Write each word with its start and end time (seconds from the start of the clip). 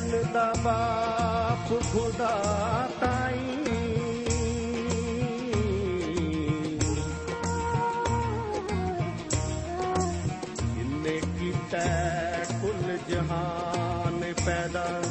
ਮਨ 0.00 0.32
ਦਾ 0.32 0.54
ਬਾਪ 0.64 1.68
ਖੁਦਾ 1.92 2.30
ਤਾਈ। 3.00 3.56
ਕਿੰਨੇ 10.74 11.20
ਕੀਤਾ 11.40 11.78
ਕੁੱਲ 12.62 12.98
ਜਹਾਨ 13.08 14.34
ਪੈਦਾ। 14.46 15.02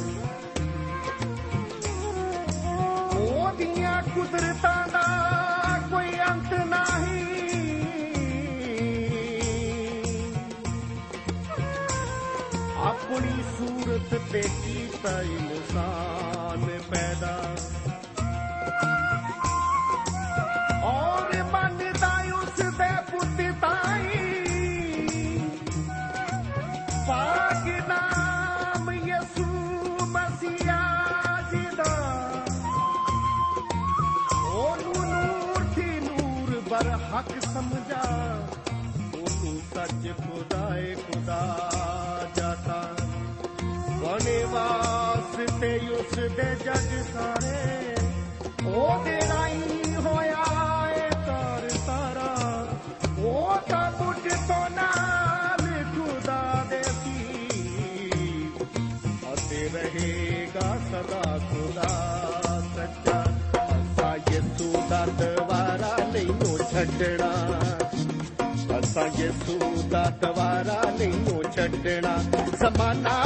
ਉਹਦੀਆਂ 3.18 4.02
ਕੁਦਰਤਾਂ 4.02 4.88
ਦਾ 4.88 5.06
ਕੋਈ 5.90 6.18
ਅੰਤ 6.30 6.54
ਨਹੀਂ। 6.54 7.30
ਆਪਣੀ 12.84 13.42
ਸੂਰਤ 13.58 14.20
ਤੇ 14.32 14.42
ਕੀਤਾ 15.02 15.22
ਇਨਸਾਨ 15.22 16.80
ਪੈਦਾ। 16.90 17.56
ਔਰ 20.82 21.42
ਮੰਨਦਾ 21.42 22.24
ਉਸ 22.42 22.62
ਦੇ 22.62 22.88
ਪੁੱਤ 23.10 23.54
ਤਾਈ। 23.60 24.38
ਪਾਕ 27.08 27.88
ਨਾਮ 27.88 28.90
ਯਸੂ 28.90 29.46
ਮਸੀਹਾ 30.06 30.80
ਜੀ 31.50 31.66
ਦਾ। 31.76 31.96
ਉਹਨੂੰ 34.52 35.10
ਨੂਰ 35.10 35.64
ਦੀ 35.64 36.00
ਨੂਰ 36.00 36.60
ਬਰ 36.70 36.86
ਹੱਕ 36.88 37.40
ਸਮਝਾ। 37.40 38.02
ਉਹਨੂੰ 39.20 39.60
ਸੱਚ 39.74 40.14
ਖੁਦਾਏ 40.18 40.94
ਖੁਦਾ 40.94 41.70
ਜਾਤਾ। 42.34 42.84
ਬਣੇ 44.02 44.44
ਵਾਸਤੇ 45.60 45.78
ਉਸ 45.94 46.14
ਦੇ 46.36 46.54
ਜਗ 46.64 46.92
ਸਾਰੇ। 47.14 47.96
ਉਹਦੇ 48.66 49.16
ਰਾਈ 49.28 49.94
ਹੋਇਆ 49.96 50.44
ਏ 50.90 51.08
ਤਰ 51.26 51.68
ਸਾਰਾ 51.86 52.30
ਉਹ 53.18 53.58
ਤਾਂ 53.68 53.90
ਬੁੱਢ 53.92 54.28
ਤੋਂ 54.48 54.70
ਨਾਲ 54.70 55.66
ਖੁਦਾ 55.94 56.64
ਦੇ 56.70 56.82
ਸੀ 56.82 57.18
ਅਤੇ 59.32 59.68
ਰਹੇਗਾ 59.74 60.76
ਸਦਾ 60.90 61.38
ਖੁਦਾ 61.50 61.88
ਸੱਚਾ। 62.76 63.20
ਅਸਾ 63.66 64.14
ਯਿਸੂ 64.32 64.72
ਦਾ 64.90 65.04
ਦਵਾਰਾ 65.18 65.96
ਨਹੀਂ 66.12 66.30
ਉਹ 66.30 66.58
ਛੱਡਣਾ। 66.72 67.32
ਅਸਾਂ 68.78 69.08
ਯਿਸੂ 69.18 69.58
ਦਾ 69.90 70.04
ਦਵਾਰਾ 70.20 70.82
ਨਹੀਂ 70.98 71.32
ਉਹ 71.32 71.42
ਛੱਡਣਾ। 71.52 72.16
ਜ਼ਮਾਨਾ 72.60 73.22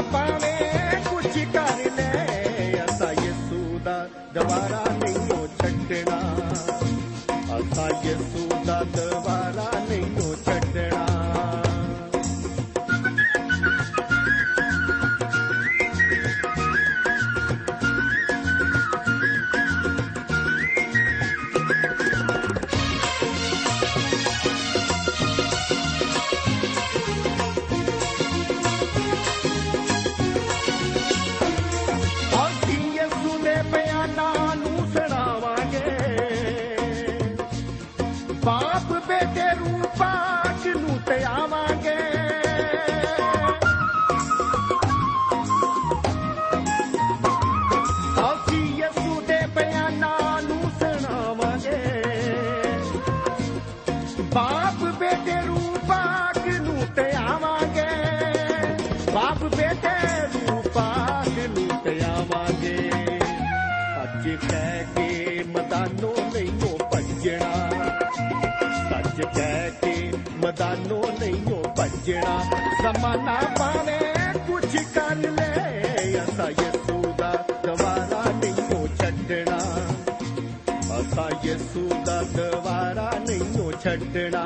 ਬਾਪ 38.45 38.93
ਕਹਿ 69.37 69.71
ਕੇ 69.71 70.13
ਮਦਾਨੋਂ 70.37 71.05
ਨਹੀਂ 71.21 71.43
ਭੱਜਣਾ। 71.79 72.43
ਜ਼ਮਾਨਾ 72.83 73.41
ਪਾਵੇ 73.59 73.99
ਕੁਝ 74.47 74.77
ਕਰ 74.77 75.17
ਲੈ, 75.17 75.83
ਅਸਾਂ 76.25 76.51
ਯਿਸੂ 76.51 77.15
ਦਾ 77.19 77.33
ਦਵਾਰਾ 77.65 78.23
ਨਹੀਂ 78.31 78.87
ਛੱਡਣਾ। 78.97 79.59
ਅਸਾਂ 80.99 81.47
ਯਿਸੂ 81.47 81.89
ਦਾ 82.05 82.23
ਦਵਾਰਾ 82.23 83.13
ਨਹੀਂ 83.29 83.73
ਛੱਡਣਾ। 83.85 84.45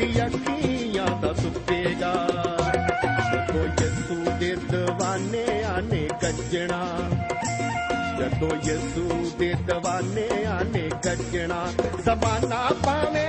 ਦੀਆਂ 0.00 0.26
ਅੱਖੀਆਂ 0.26 1.06
ਦਾ 1.20 1.32
ਸੁੱਕੇਗਾ। 1.32 2.12
ਜਦੋਂ 3.32 3.64
ਯਿਸੂ 3.80 4.16
ਦੇ 4.40 4.54
ਦੀਵਾਨਿਆਂ 4.56 5.82
ਨੇ 5.82 6.08
ਗੱਜਣਾ 6.22 6.86
ਜਦੋਂ 8.18 8.50
ਯਿਸੂ 8.64 9.32
ਦੇ 9.38 9.54
ਦੀਵਾਨਿਆਂ 9.66 10.64
ਨੇ 10.64 10.90
ਗੱਜਣਾ 11.06 11.66
ਜ਼ਮਾਨਾ 12.04 12.66
ਪਾਵੇ 12.86 13.26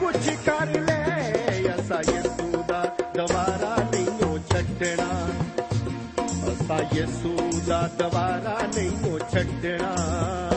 ਕੁਝ 0.00 0.30
ਕਰ 0.46 0.80
ਲੈ, 0.80 1.32
ਅਸਾਂ 1.74 2.02
ਯਿਸੂ 2.14 2.64
ਦਾ 2.68 2.84
ਦਵਾਰਾ 3.14 3.76
ਨਹੀਂ 3.90 4.38
ਛੱਡਣਾ। 4.38 5.10
ਅਸਾਂ 6.52 6.80
ਯਿਸੂ 6.96 7.50
ਦਾ 7.66 7.90
ਦਵਾਰਾ 7.98 8.58
ਨਹੀਂ 8.76 9.18
ਛੱਡਣਾ। 9.32 10.51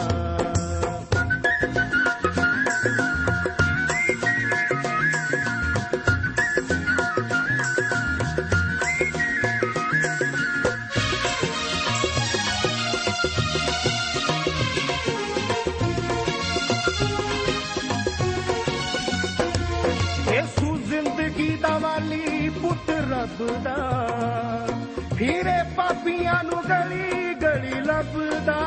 ਪੁੱਤ 23.37 23.67
ਰੱਬ 23.67 25.15
ਫਿਰੇ 25.17 25.63
ਪਾਪੀਆਂ 25.75 26.43
ਨੂੰ 26.43 26.61
ਗਲੀ 26.69 27.33
ਗਲੀ 27.33 27.79
ਲੱਭਦਾ। 27.81 28.57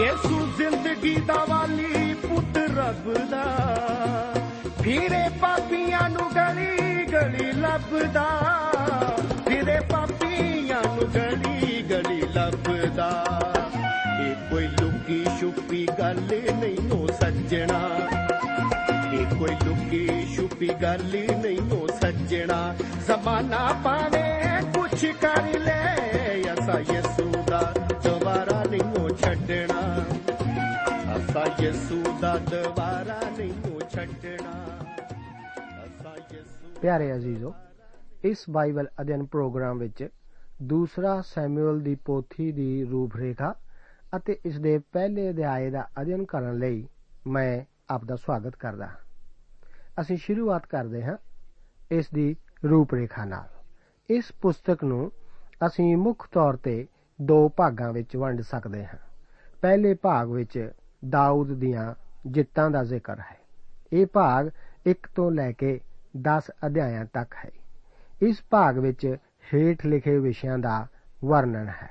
ਯੇਸੂ 0.00 0.48
ਜ਼ਿੰਦਗੀ 0.56 1.14
ਦਾ 1.26 1.44
ਵਾਲੀ 1.48 2.14
ਪੁੱਤ 2.14 2.56
ਰੱਬ 2.56 3.12
ਦਾ 3.30 3.44
ਫਿਰੇ 4.82 5.28
ਪਾਪੀਆਂ 5.40 6.08
ਨੂੰ 6.10 6.30
ਗਲੀ 6.36 7.06
ਗਲੀ 7.06 7.52
ਲੱਭਦਾ। 7.52 8.26
ਫਿਰੇ 9.48 9.80
ਪਾਪੀਆਂ 9.80 10.82
ਨੂੰ 10.84 11.08
ਗਲੀ 11.14 11.82
ਗਲੀ 11.82 12.20
ਲੱਭਦਾ। 12.20 13.10
ਇਹ 14.22 14.50
ਕੋਈ 14.50 14.66
ਲੁਕੀ 14.66 15.24
ਛੁਪੀ 15.40 15.88
ਗੱਲ 15.98 16.20
ਨਹੀਂ 16.54 16.77
ਛੁਪੀ 20.58 20.74
ਗੱਲ 20.82 21.02
ਨਹੀਂ 21.38 21.58
ਹੋ 21.60 21.86
ਸੱਜਣਾ। 21.86 22.74
ਜ਼ਮਾਨਾ 23.06 23.58
ਪਾਵੇ 23.84 24.22
ਕੁਛ 24.74 25.04
ਕਰ 25.04 25.58
ਲੈ, 25.58 25.94
ਅਸਾਂ 26.52 26.80
ਯਿਸੂ 26.80 27.30
ਦਾ 27.46 27.60
ਦੁਬਾਰਾ 28.04 28.64
ਨਹੀਂ 28.70 28.80
ਹੋ 28.80 29.08
ਛੱਡਣਾ। 29.08 29.80
ਅਸਾਂ 31.16 31.46
ਯਿਸੂ 31.62 32.02
ਦਾ 32.20 32.36
ਦੁਬਾਰਾ 32.38 33.20
ਨਹੀਂ 33.38 33.52
ਹੋ 33.52 33.80
ਛੱਡਣਾ। 33.80 34.52
ਅਸਾਂ 35.84 36.16
ਯਿਸੂ 36.34 36.74
ਪਿਆਰੇ 36.82 37.14
ਅਜ਼ੀਜ਼ੋ, 37.14 37.54
ਇਸ 38.24 38.44
ਬਾਈਬਲ 38.50 38.88
ਅਧਿਐਨ 39.00 39.24
ਪ੍ਰੋਗਰਾਮ 39.24 39.78
ਵਿੱਚ 39.78 40.08
ਦੂਸਰਾ 40.62 41.22
ਸੈਮੂਅਲ 41.26 41.80
ਦੀ 41.80 41.94
ਪੋਥੀ 41.94 42.52
ਦੀ 42.52 42.84
ਰੂਪਰੇਖਾ 42.84 43.54
ਅਤੇ 44.16 44.40
ਇਸ 44.44 44.60
ਦੇ 44.60 44.78
ਪਹਿਲੇ 44.78 45.30
ਅਧਿਆਏ 45.30 45.70
ਦਾ 45.70 45.88
ਅਧਿਐਨ 46.00 46.24
ਕਰਨ 46.24 46.58
ਲਈ 46.58 46.88
ਮੈਂ 47.26 47.64
ਆਪ 47.90 48.04
ਦਾ 48.04 48.16
ਸਵਾਗਤ 48.16 48.56
ਕਰਦਾ 48.56 48.86
ਹਾਂ। 48.86 49.07
ਅਸੀਂ 50.00 50.16
ਸ਼ੁਰੂਆਤ 50.16 50.66
ਕਰਦੇ 50.66 51.04
ਹਾਂ 51.04 51.16
ਇਸ 51.90 52.10
ਦੀ 52.14 52.36
ਰੂਪਰੇਖਾ 52.64 53.24
ਨਾਲ। 53.24 53.48
ਇਸ 54.10 54.24
ਪੁਸਤਕ 54.42 54.84
ਨੂੰ 54.84 55.12
ਅਸੀਂ 55.66 55.96
ਮੁੱਖ 55.96 56.28
ਤੌਰ 56.32 56.56
ਤੇ 56.56 56.86
ਦੋ 57.22 57.48
ਭਾਗਾਂ 57.48 57.92
ਵਿੱਚ 57.92 58.16
ਵੰਡ 58.16 58.40
ਸਕਦੇ 58.40 58.86
ਹਾਂ। 58.86 58.98
ਪਹਿਲੇ 59.62 59.94
ਭਾਗ 59.94 60.30
ਵਿੱਚ 60.30 60.72
ਦਾਊਦ 61.08 61.52
ਦੀਆਂ 61.52 61.94
ਜਿੱਤਾਂ 62.26 62.70
ਦਾ 62.70 62.84
ਜ਼ਿਕਰ 62.84 63.18
ਹੈ। 63.18 63.38
ਇਹ 63.92 64.06
ਭਾਗ 64.06 64.50
1 64.86 65.08
ਤੋਂ 65.14 65.30
ਲੈ 65.30 65.52
ਕੇ 65.52 65.80
10 66.16 66.50
ਅਧਿਆਇਆਂ 66.66 67.04
ਤੱਕ 67.04 67.34
ਹੈ। 67.44 67.50
ਇਸ 68.22 68.42
ਭਾਗ 68.50 68.78
ਵਿੱਚ 68.78 69.16
ਹੇਠ 69.54 69.86
ਲਿਖੇ 69.86 70.18
ਵਿਸ਼ਿਆਂ 70.18 70.58
ਦਾ 70.58 70.86
ਵਰਣਨ 71.24 71.68
ਹੈ। 71.68 71.90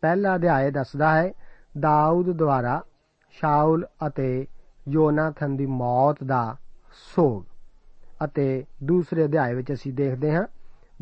ਪਹਿਲਾ 0.00 0.36
ਅਧਿਆਇ 0.36 0.70
ਦੱਸਦਾ 0.70 1.16
ਹੈ, 1.16 1.32
ਦਾਊਦ 1.80 2.30
ਦੁਆਰਾ 2.30 2.82
ਸ਼ਾਉਲ 3.30 3.86
ਅਤੇ 4.06 4.46
ਯੋਨਾਥਨ 4.88 5.56
ਦੀ 5.56 5.66
ਮੌਤ 5.66 6.16
ਦਾ 6.24 6.56
ਸੋਗ। 6.96 7.42
ਅਤੇ 8.24 8.64
ਦੂਸਰੇ 8.82 9.24
ਅਧਿਆਇ 9.24 9.54
ਵਿੱਚ 9.54 9.72
ਅਸੀਂ 9.72 9.92
ਦੇਖਦੇ 9.92 10.34
ਹਾਂ, 10.34 10.46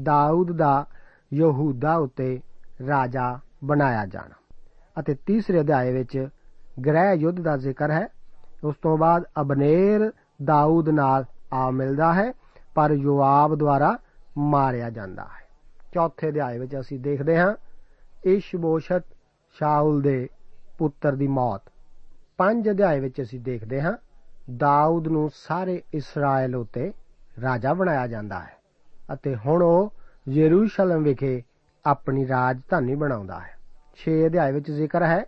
ਦਾਊਦ 0.02 0.52
ਦਾ 0.52 0.86
ਯਹੂਦਾ 1.34 1.96
ਉੱਤੇ 1.96 2.40
ਰਾਜਾ 2.86 3.40
ਬਣਾਇਆ 3.64 4.06
ਜਾਣਾ। 4.06 4.34
ਅਤੇ 5.00 5.16
ਤੀਸਰੇ 5.26 5.60
ਅਧਿਆਇ 5.60 5.92
ਵਿੱਚ 5.92 6.28
ਗ੍ਰਹਿ 6.86 7.14
ਯੁੱਧ 7.14 7.40
ਦਾ 7.40 7.56
ਜ਼ਿਕਰ 7.56 7.90
ਹੈ। 7.90 8.08
ਉਸ 8.64 8.76
ਤੋਂ 8.82 8.98
ਬਾਅਦ 8.98 9.24
ਅਬਨੇਰ 9.40 10.12
ਦਾਊਦ 10.44 10.88
ਨਾਲ 10.88 11.24
ਆ 11.52 11.70
ਮਿਲਦਾ 11.70 12.14
ਹੈ, 12.14 12.32
ਪਰ 12.74 12.90
ਯੋਆਬ 12.90 13.54
ਦੁਆਰਾ 13.54 13.98
ਮਾਰਿਆ 14.38 14.90
ਜਾਂਦਾ 14.90 15.22
ਹੈ। 15.22 15.44
ਚੌਥੇ 15.94 16.28
ਅਧਿਆਇ 16.28 16.58
ਵਿੱਚ 16.58 16.80
ਅਸੀਂ 16.80 17.00
ਦੇਖਦੇ 17.00 17.38
ਹਾਂ, 17.38 17.56
ਇਸ਼ਬੋਸ਼ਤ 18.24 19.04
ਸ਼ਾਉਲ 19.52 20.02
ਦੇ 20.02 20.28
ਪੁੱਤਰ 20.78 21.12
ਦੀ 21.12 21.26
ਮੌਤ। 21.26 21.62
ਪੰਜ 22.36 22.70
ਅਧਿਆਇ 22.70 23.00
ਵਿੱਚ 23.00 23.22
ਅਸੀਂ 23.22 23.40
ਦੇਖਦੇ 23.40 23.82
ਹਾਂ 23.82 23.96
ਦਾਊਦ 24.50 25.08
ਨੂੰ 25.08 25.30
ਸਾਰੇ 25.34 25.82
ਇਸਰਾਇਲ 25.94 26.56
ਉਤੇ 26.56 26.92
ਰਾਜਾ 27.42 27.74
ਬਣਾਇਆ 27.74 28.06
ਜਾਂਦਾ 28.06 28.40
ਹੈ 28.40 28.56
ਅਤੇ 29.14 29.36
ਹੁਣ 29.36 29.62
ਉਹ 29.62 29.92
ਯਰੂਸ਼ਲਮ 30.28 31.02
ਵਿਖੇ 31.02 31.42
ਆਪਣੀ 31.84 32.28
ਰਾਜਧਾਨੀ 32.28 32.94
ਬਣਾਉਂਦਾ 32.94 33.40
ਹੈ। 33.40 33.56
6 33.96 34.26
ਅਧਿਆਇ 34.26 34.52
ਵਿੱਚ 34.52 34.70
ਜ਼ਿਕਰ 34.70 35.02
ਹੈ, 35.02 35.24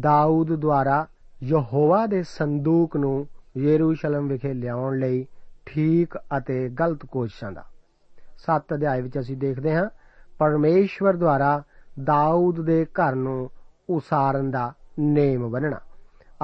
ਦਾਊਦ 0.00 0.54
ਦੁਆਰਾ 0.56 1.06
ਯਹੋਵਾ 1.42 2.06
ਦੇ 2.06 2.22
ਸੰਦੂਕ 2.22 2.96
ਨੂੰ 2.96 3.26
ਯਰੂਸ਼ਲਮ 3.56 4.28
ਵਿਖੇ 4.28 4.52
ਲਿਆਉਣ 4.54 4.98
ਲਈ 4.98 5.26
ਠੀਕ 5.66 6.16
ਅਤੇ 6.38 6.68
ਗਲਤ 6.68 7.06
ਕੋਸ਼ਿਸ਼ਾਂ 7.06 7.52
ਦਾ। 7.52 7.64
7 8.38 8.74
ਅਧਿਆਇ 8.74 9.02
ਵਿੱਚ 9.02 9.18
ਅਸੀਂ 9.18 9.36
ਦੇਖਦੇ 9.36 9.74
ਹਾਂ, 9.74 9.88
ਪਰਮੇਸ਼ਵਰ 10.38 11.16
ਦੁਆਰਾ 11.16 11.62
ਦਾਊਦ 12.04 12.60
ਦੇ 12.60 12.84
ਘਰ 12.84 13.14
ਨੂੰ 13.14 13.50
ਉਸਾਰਨ 13.90 14.50
ਦਾ 14.50 14.72
ਨੇਮ 14.98 15.50
ਬਣਨਾ 15.50 15.80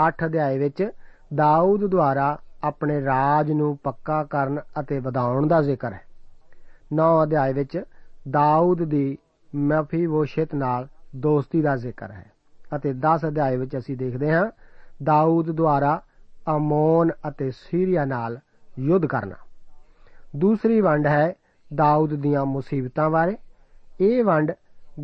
8 0.09 0.26
ਅਧਿਆਇ 0.26 0.59
ਵਿੱਚ 0.59 0.91
ਦਾਊਦ 1.35 1.87
ਦੁਆਰਾ 1.87 2.38
ਆਪਣੇ 2.64 3.04
ਰਾਜ 3.04 3.52
ਨੂੰ 3.52 3.76
ਪੱਕਾ 3.76 4.25
ਕਰਨ 4.25 4.61
ਅਤੇ 4.80 4.99
ਵਧਾਉਣ 4.99 5.47
ਦਾ 5.47 5.62
ਜ਼ਿਕਰ 5.62 5.92
ਹੈ। 5.92 6.00
9 6.95 7.23
ਅਧਿਆਇ 7.23 7.52
ਵਿੱਚ 7.52 7.83
ਦਾਊਦ 8.30 8.83
ਦੀ 8.83 9.18
ਮਫੀਬੋਸ਼ਤ 9.54 10.54
ਨਾਲ 10.54 10.88
ਦੋਸਤੀ 11.16 11.62
ਦਾ 11.62 11.76
ਜ਼ਿਕਰ 11.76 12.11
ਹੈ 12.11 12.33
ਅਤੇ 12.76 12.92
10 12.92 13.26
ਅਧਿਆਇ 13.28 13.56
ਵਿੱਚ 13.56 13.76
ਅਸੀਂ 13.78 13.97
ਦੇਖਦੇ 13.97 14.33
ਹਾਂ 14.33 14.50
ਦਾਊਦ 15.02 15.50
ਦੁਆਰਾ 15.50 16.02
ਅਮੋਨ 16.56 17.11
ਅਤੇ 17.28 17.50
ਸੀਰੀਆ 17.50 18.04
ਨਾਲ 18.04 18.38
ਯੁੱਧ 18.78 19.06
ਕਰਨਾ। 19.06 19.37
ਦੂਸਰੀ 20.37 20.80
ਵੰਡ 20.80 21.06
ਹੈ 21.06 21.35
ਦਾਊਦ 21.75 22.14
ਦੀਆਂ 22.14 22.45
ਮੁਸੀਬਤਾਂ 22.45 23.11
ਬਾਰੇ। 23.11 23.37
ਇਹ 24.00 24.25
ਵੰਡ 24.25 24.52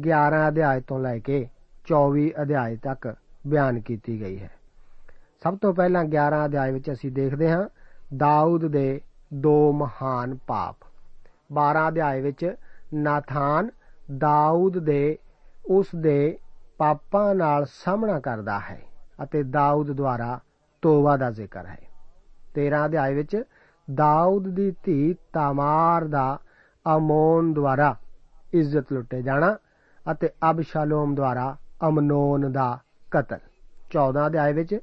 11 0.01 0.49
ਅਧਿਆਇ 0.49 0.81
ਤੋਂ 0.81 0.99
ਲੈ 0.99 1.19
ਕੇ 1.19 1.49
24 1.87 2.33
ਅਧਿਆਇ 2.43 2.77
ਤੱਕ 2.77 3.15
ਬਿਆਨ 3.47 3.81
ਕੀਤੀ 3.81 4.21
ਗਈ 4.21 4.39
ਹੈ। 4.39 4.51
ਸਭ 5.43 5.57
ਤੋਂ 5.57 5.73
ਪਹਿਲਾਂ 5.75 6.05
11 6.05 6.45
ਅਧਿਆਇ 6.45 6.73
ਵਿੱਚ 6.73 6.91
ਅਸੀਂ 6.93 7.11
ਦੇਖਦੇ 7.13 7.51
ਹਾਂ 7.51 7.69
ਦਾਊਦ 8.17 8.67
ਦੇ 8.67 9.01
ਦੋ 9.35 9.73
ਮਹਾਨ 9.73 10.37
ਪਾਪ। 10.47 10.77
12 11.53 11.89
ਅਧਿਆਇ 11.89 12.21
ਵਿੱਚ 12.21 12.55
ਨਾਥਾਨ 12.95 13.71
ਦਾਊਦ 14.19 14.79
ਦੇ 14.79 15.19
ਉਸ 15.71 15.87
ਦੇ 15.97 16.39
ਪਾਪਾਂ 16.81 17.35
ਨਾਲ 17.35 17.65
ਸਾਹਮਣਾ 17.75 18.21
ਕਰਦਾ 18.21 18.59
ਹੈ 18.61 18.81
ਅਤੇ 19.23 19.43
ਦਾਊਦ 19.43 19.91
ਦੁਆਰਾ 19.93 20.39
ਤੋਬਾ 20.83 21.17
ਦਾ 21.17 21.31
ਜ਼ਿਕਰ 21.31 21.67
ਹੈ। 21.67 21.79
13 22.55 22.85
ਅਧਿਆਇ 22.87 23.15
ਵਿੱਚ 23.15 23.43
ਦਾਊਦ 23.89 24.49
ਦੀ 24.49 24.71
ਧੀ 24.83 25.15
ਤਾਮਾਰ 25.33 26.05
ਦਾ 26.05 26.39
ਅਮੋਨ 26.87 27.53
ਦੁਆਰਾ 27.53 27.95
ਇੱਜ਼ਤ 28.53 28.93
ਲੁੱਟੇ 28.93 29.23
ਜਾਣਾ 29.23 29.57
ਅਤੇ 30.07 30.29
ਅਬਸ਼ਾਲੋਮ 30.51 31.15
ਦੁਆਰਾ 31.15 31.57
ਅਮਨੋਨ 31.89 32.53
ਦਾ 32.53 32.79
ਕਤਲ। 33.11 33.39
14 33.91 34.27
ਅਧਿਆਇ 34.27 34.53
ਵਿੱਚ 34.53 34.79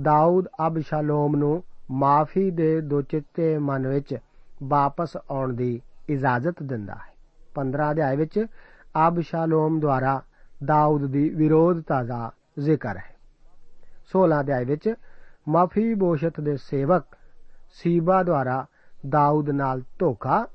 ਦਾਊਦ 0.00 0.48
ਅਬਸ਼ਾਲੋਮ 0.66 1.36
ਨੂੰ 1.36 1.64
ਮਾਫੀ 1.90 2.50
ਦੇ 2.50 2.80
ਦੁਚਿੱਤੇ 2.80 3.58
ਮਨ 3.58 3.86
ਵਿੱਚ 3.86 4.16
ਵਾਪਸ 4.62 5.16
ਆਉਣ 5.30 5.52
ਦੀ 5.52 5.80
ਇਜਾਜ਼ਤ 6.08 6.62
ਦਿੰਦਾ 6.62 6.94
ਹੈ। 6.94 7.14
15 7.54 7.90
ਅਧਿਆਇ 7.90 8.16
ਵਿੱਚ 8.16 8.46
ਅਬਸ਼ਾਲੋਮ 9.08 9.80
ਦੁਆਰਾ 9.80 10.22
ਦਾਊਦ 10.64 11.06
ਦੀ 11.06 11.28
ਵਿਰੋਧਤਾ 11.28 12.02
ਦਾ 12.02 12.32
ਜ਼ਿਕਰ 12.58 12.96
ਹੈ। 12.96 13.14
16 14.08 14.40
ਅਧਿਆਇ 14.40 14.64
ਵਿੱਚ 14.64 14.94
ਮਾਫੀ 15.48 15.94
ਬੋਸ਼ਤ 15.94 16.40
ਦੇ 16.40 16.56
ਸੇਵਕ 16.56 17.04
ਸੀਬਾ 17.72 18.22
ਦੁਆਰਾ 18.22 18.66
ਦਾਊਦ 19.08 19.50
ਨਾਲ 19.50 19.82
ਧੋਖਾ 19.98 20.46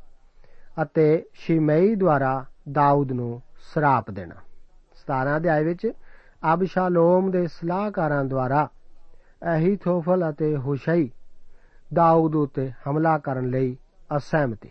ਅਤੇ 0.82 1.26
ਸ਼ਿਮਈ 1.34 1.96
ਦੁਆਰਾ 1.96 2.46
ਦਾਊਦ 2.72 3.12
ਨੂੰ 3.12 3.42
ਸਰਾਪ 3.74 4.12
ਦੇਣਾ। 4.12 4.36
17 4.96 5.38
ਅਧਿਆਇ 5.38 5.64
ਵਿੱਚ 5.64 5.92
ਅਬਸ਼ਾਲੋਮ 6.54 7.32
ਦੇ 7.32 7.48
ਸਲਾਹਕਾਰਾਂ 7.48 8.26
ਦੁਆਰਾ 8.26 8.68
ਅਹੀਥੋਫਲ 9.42 10.30
ਅਤੇ 10.30 10.58
ਹੁਸ਼ਈ 10.58 11.10
ਦਾਊਦ 11.94 12.36
ਉਤੇ 12.36 12.72
ਹਮਲਾ 12.88 13.18
ਕਰਨ 13.18 13.50
ਲਈ 13.50 13.78
ਅਸਹਿਮਤੀ। 14.18 14.70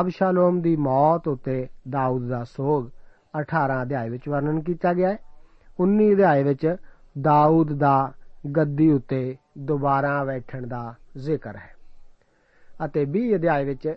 ਅਬਸ਼ਾਲੋਮ 0.00 0.60
ਦੀ 0.60 0.76
ਮੌਤ 0.76 1.28
ਉਤੇ 1.28 1.68
ਦਾਊਦ 1.88 2.28
ਦਾ 2.28 2.44
ਸੋਗ 2.44 2.88
18 3.34 3.82
ਅਧਿਆਇ 3.82 4.08
ਵਿੱਚ 4.08 4.28
ਵਰਣਨ 4.28 4.60
ਕੀਤਾ 4.60 4.92
ਗਿਆ 4.94 5.08
ਹੈ। 5.08 5.18
19 5.78 6.12
ਅਧਿਆਇ 6.14 6.42
ਵਿੱਚ 6.42 6.76
ਦਾਊਦ 7.18 7.72
ਦਾ 7.72 8.12
ਗੱਦੀ 8.56 8.90
ਉਤੇ 8.90 9.36
ਦੁਬਾਰਾ 9.58 10.24
ਬੈਠਣ 10.24 10.66
ਦਾ 10.66 10.94
ਜ਼ਿਕਰ 11.16 11.56
ਹੈ। 11.56 11.74
ਅਤੇ 12.84 13.04
20 13.04 13.34
ਅਧਿਆਇ 13.34 13.64
ਵਿੱਚ 13.64 13.94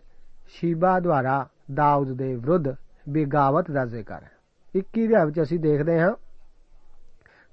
ਸ਼ੀਬਾ 0.48 1.00
ਦੁਆਰਾ 1.00 1.48
ਦਾਊਦ 1.74 2.12
ਦੇ 2.12 2.36
ਵਿਰੁੱਧ 2.36 2.76
ਬਿਗਾਵਤ 3.10 3.72
ਦਾ 3.72 3.86
ਜ਼ਿਕਰ 3.86 4.24
ਹੈ। 4.24 4.32
21 4.76 5.06
ਅਧਿਆਇ 5.06 5.26
ਵਿੱਚ 5.26 5.42
ਅਸੀਂ 5.42 5.60
ਦੇਖਦੇ 5.60 6.00
ਹਾਂ 6.00 6.12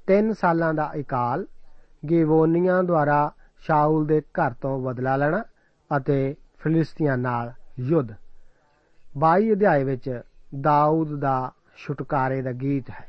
3 0.08 0.32
ਸਾਲਾਂ 0.32 0.74
ਦਾ 0.74 0.90
ਇਕਾਲ 0.94 1.46
ਗਿਵੋਨੀਆਂ 2.10 2.82
ਦੁਆਰਾ 2.82 3.32
ਸ਼ਾਉਲ 3.58 4.06
ਦੇ 4.06 4.20
ਘਰ 4.20 4.52
ਤੋਂ 4.52 4.80
ਬਦਲਾ 4.80 5.16
ਲੈਣਾ 5.16 5.44
ਅਤੇ 5.96 6.34
ਫਿਲਿਸਤੀਆਂ 6.58 7.18
ਨਾਲ 7.18 7.52
ਯੁੱਧ। 7.78 8.14
22 9.18 9.52
ਅਧਿਆਇ 9.52 9.84
ਵਿੱਚ 9.84 10.20
ਦਾਊਦ 10.60 11.20
ਦਾ 11.20 11.52
ਛੁਟਕਾਰੇ 11.76 12.42
ਦਾ 12.42 12.52
ਗੀਤ 12.52 12.90
ਹੈ। 12.90 13.08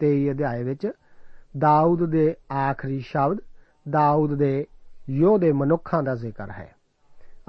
23 0.00 0.30
ਅਧਿਆਇ 0.30 0.62
ਵਿੱਚ 0.62 0.90
ਦਾਊਦ 1.58 2.10
ਦੇ 2.10 2.36
ਆਖਰੀ 2.52 3.00
ਸ਼ਬਦ, 3.00 3.38
ਦਾਊਦ 3.90 4.34
ਦੇ 4.34 4.66
ਯੋਧੇ 5.10 5.52
ਮਨੁੱਖਾਂ 5.52 6.02
ਦਾ 6.02 6.14
ਜ਼ਿਕਰ 6.14 6.50
ਹੈ। 6.50 6.74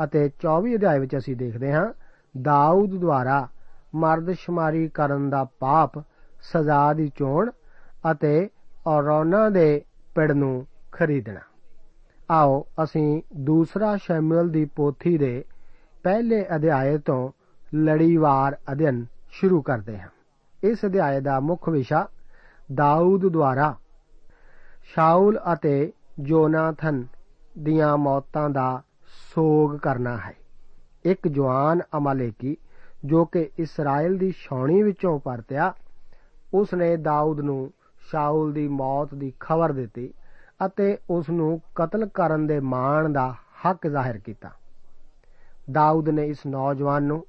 ਅਤੇ 0.03 0.29
24 0.39 0.75
ਅਧਿਆਇ 0.75 0.99
ਵਿੱਚ 0.99 1.17
ਅਸੀਂ 1.17 1.35
ਦੇਖਦੇ 1.35 1.73
ਹਾਂ, 1.73 1.93
ਦਾਊਦ 2.41 2.89
ਦੁਆਰਾ 2.89 3.47
ਮਰਦਸ਼ਮਾਰੀ 3.95 4.87
ਕਰਨ 4.87 5.29
ਦਾ 5.29 5.43
ਪਾਪ, 5.59 5.99
ਸਜ਼ਾ 6.41 6.93
ਦੀ 6.93 7.11
ਚੋਣ 7.15 7.51
ਅਤੇ 8.11 8.49
ਔਰੋਨਾ 8.87 9.49
ਦੇ 9.49 9.81
ਪਿੜ 10.15 10.31
ਨੂੰ 10.31 10.67
ਖਰੀਦਣਾ। 10.91 11.39
ਆਓ 12.31 12.65
ਅਸੀਂ 12.83 13.21
ਦੂਸਰਾ 13.35 13.97
ਸ਼ੈਮੂਅਲ 13.97 14.49
ਦੀ 14.49 14.65
ਪੋਥੀ 14.65 15.17
ਦੇ 15.17 15.45
ਪਹਿਲੇ 16.03 16.45
ਅਧਿਆਏ 16.55 16.97
ਤੋਂ 16.97 17.31
ਲੜੀਵਾਰ 17.75 18.57
ਅਧਿਐਨ 18.71 19.05
ਸ਼ੁਰੂ 19.29 19.61
ਕਰਦੇ 19.61 19.99
ਹਾਂ। 19.99 20.09
ਇਸ 20.63 20.85
ਅਧਿਆਏ 20.85 21.21
ਦਾ 21.21 21.39
ਮੁੱਖ 21.39 21.69
ਵਿਸ਼ਾ 21.69 22.07
ਦਾਊਦ 22.73 23.27
ਦੁਆਰਾ 23.27 23.75
ਸ਼ਾਉਲ 24.83 25.39
ਅਤੇ 25.53 25.91
ਜੋਨਾਥਨ 26.19 27.05
ਦੀਆਂ 27.59 27.97
ਮੌਤਾਂ 27.97 28.49
ਦਾ 28.49 28.81
ਸੋਗ 29.35 29.77
ਕਰਨਾ 29.77 30.17
ਹੈ। 30.17 30.33
ਇੱਕ 31.05 31.27
ਜਵਾਨ 31.27 31.81
ਅਮਾਲੇਕੀ 31.97 32.57
ਜੋ 33.05 33.25
ਕਿ 33.25 33.49
ਇਸਰਾਇਲ 33.59 34.17
ਦੀ 34.17 34.31
ਛਾਉਣੀ 34.31 34.83
ਵਿੱਚੋਂ 34.83 35.19
ਪਰਤਿਆ 35.19 35.73
ਉਸ 36.53 36.73
ਨੇ 36.73 36.97
ਦਾਊਦ 36.97 37.39
ਨੂੰ 37.39 37.71
ਸ਼ਾਉਲ 38.11 38.53
ਦੀ 38.53 38.67
ਮੌਤ 38.67 39.13
ਦੀ 39.15 39.33
ਖਬਰ 39.39 39.71
ਦਿੱਤੀ 39.71 40.13
ਅਤੇ 40.65 40.97
ਉਸ 41.09 41.29
ਨੂੰ 41.29 41.61
ਕਤਲ 41.75 42.05
ਕਰਨ 42.05 42.47
ਦੇ 42.47 42.59
ਮਾਣ 42.59 43.09
ਦਾ 43.09 43.35
ਹੱਕ 43.65 43.87
ਜ਼ਾਹਿਰ 43.87 44.17
ਕੀਤਾ। 44.17 44.51
ਦਾਊਦ 45.71 46.09
ਨੇ 46.09 46.27
ਇਸ 46.27 46.45
ਨੌਜਵਾਨ 46.47 47.03
ਨੂੰ 47.03 47.25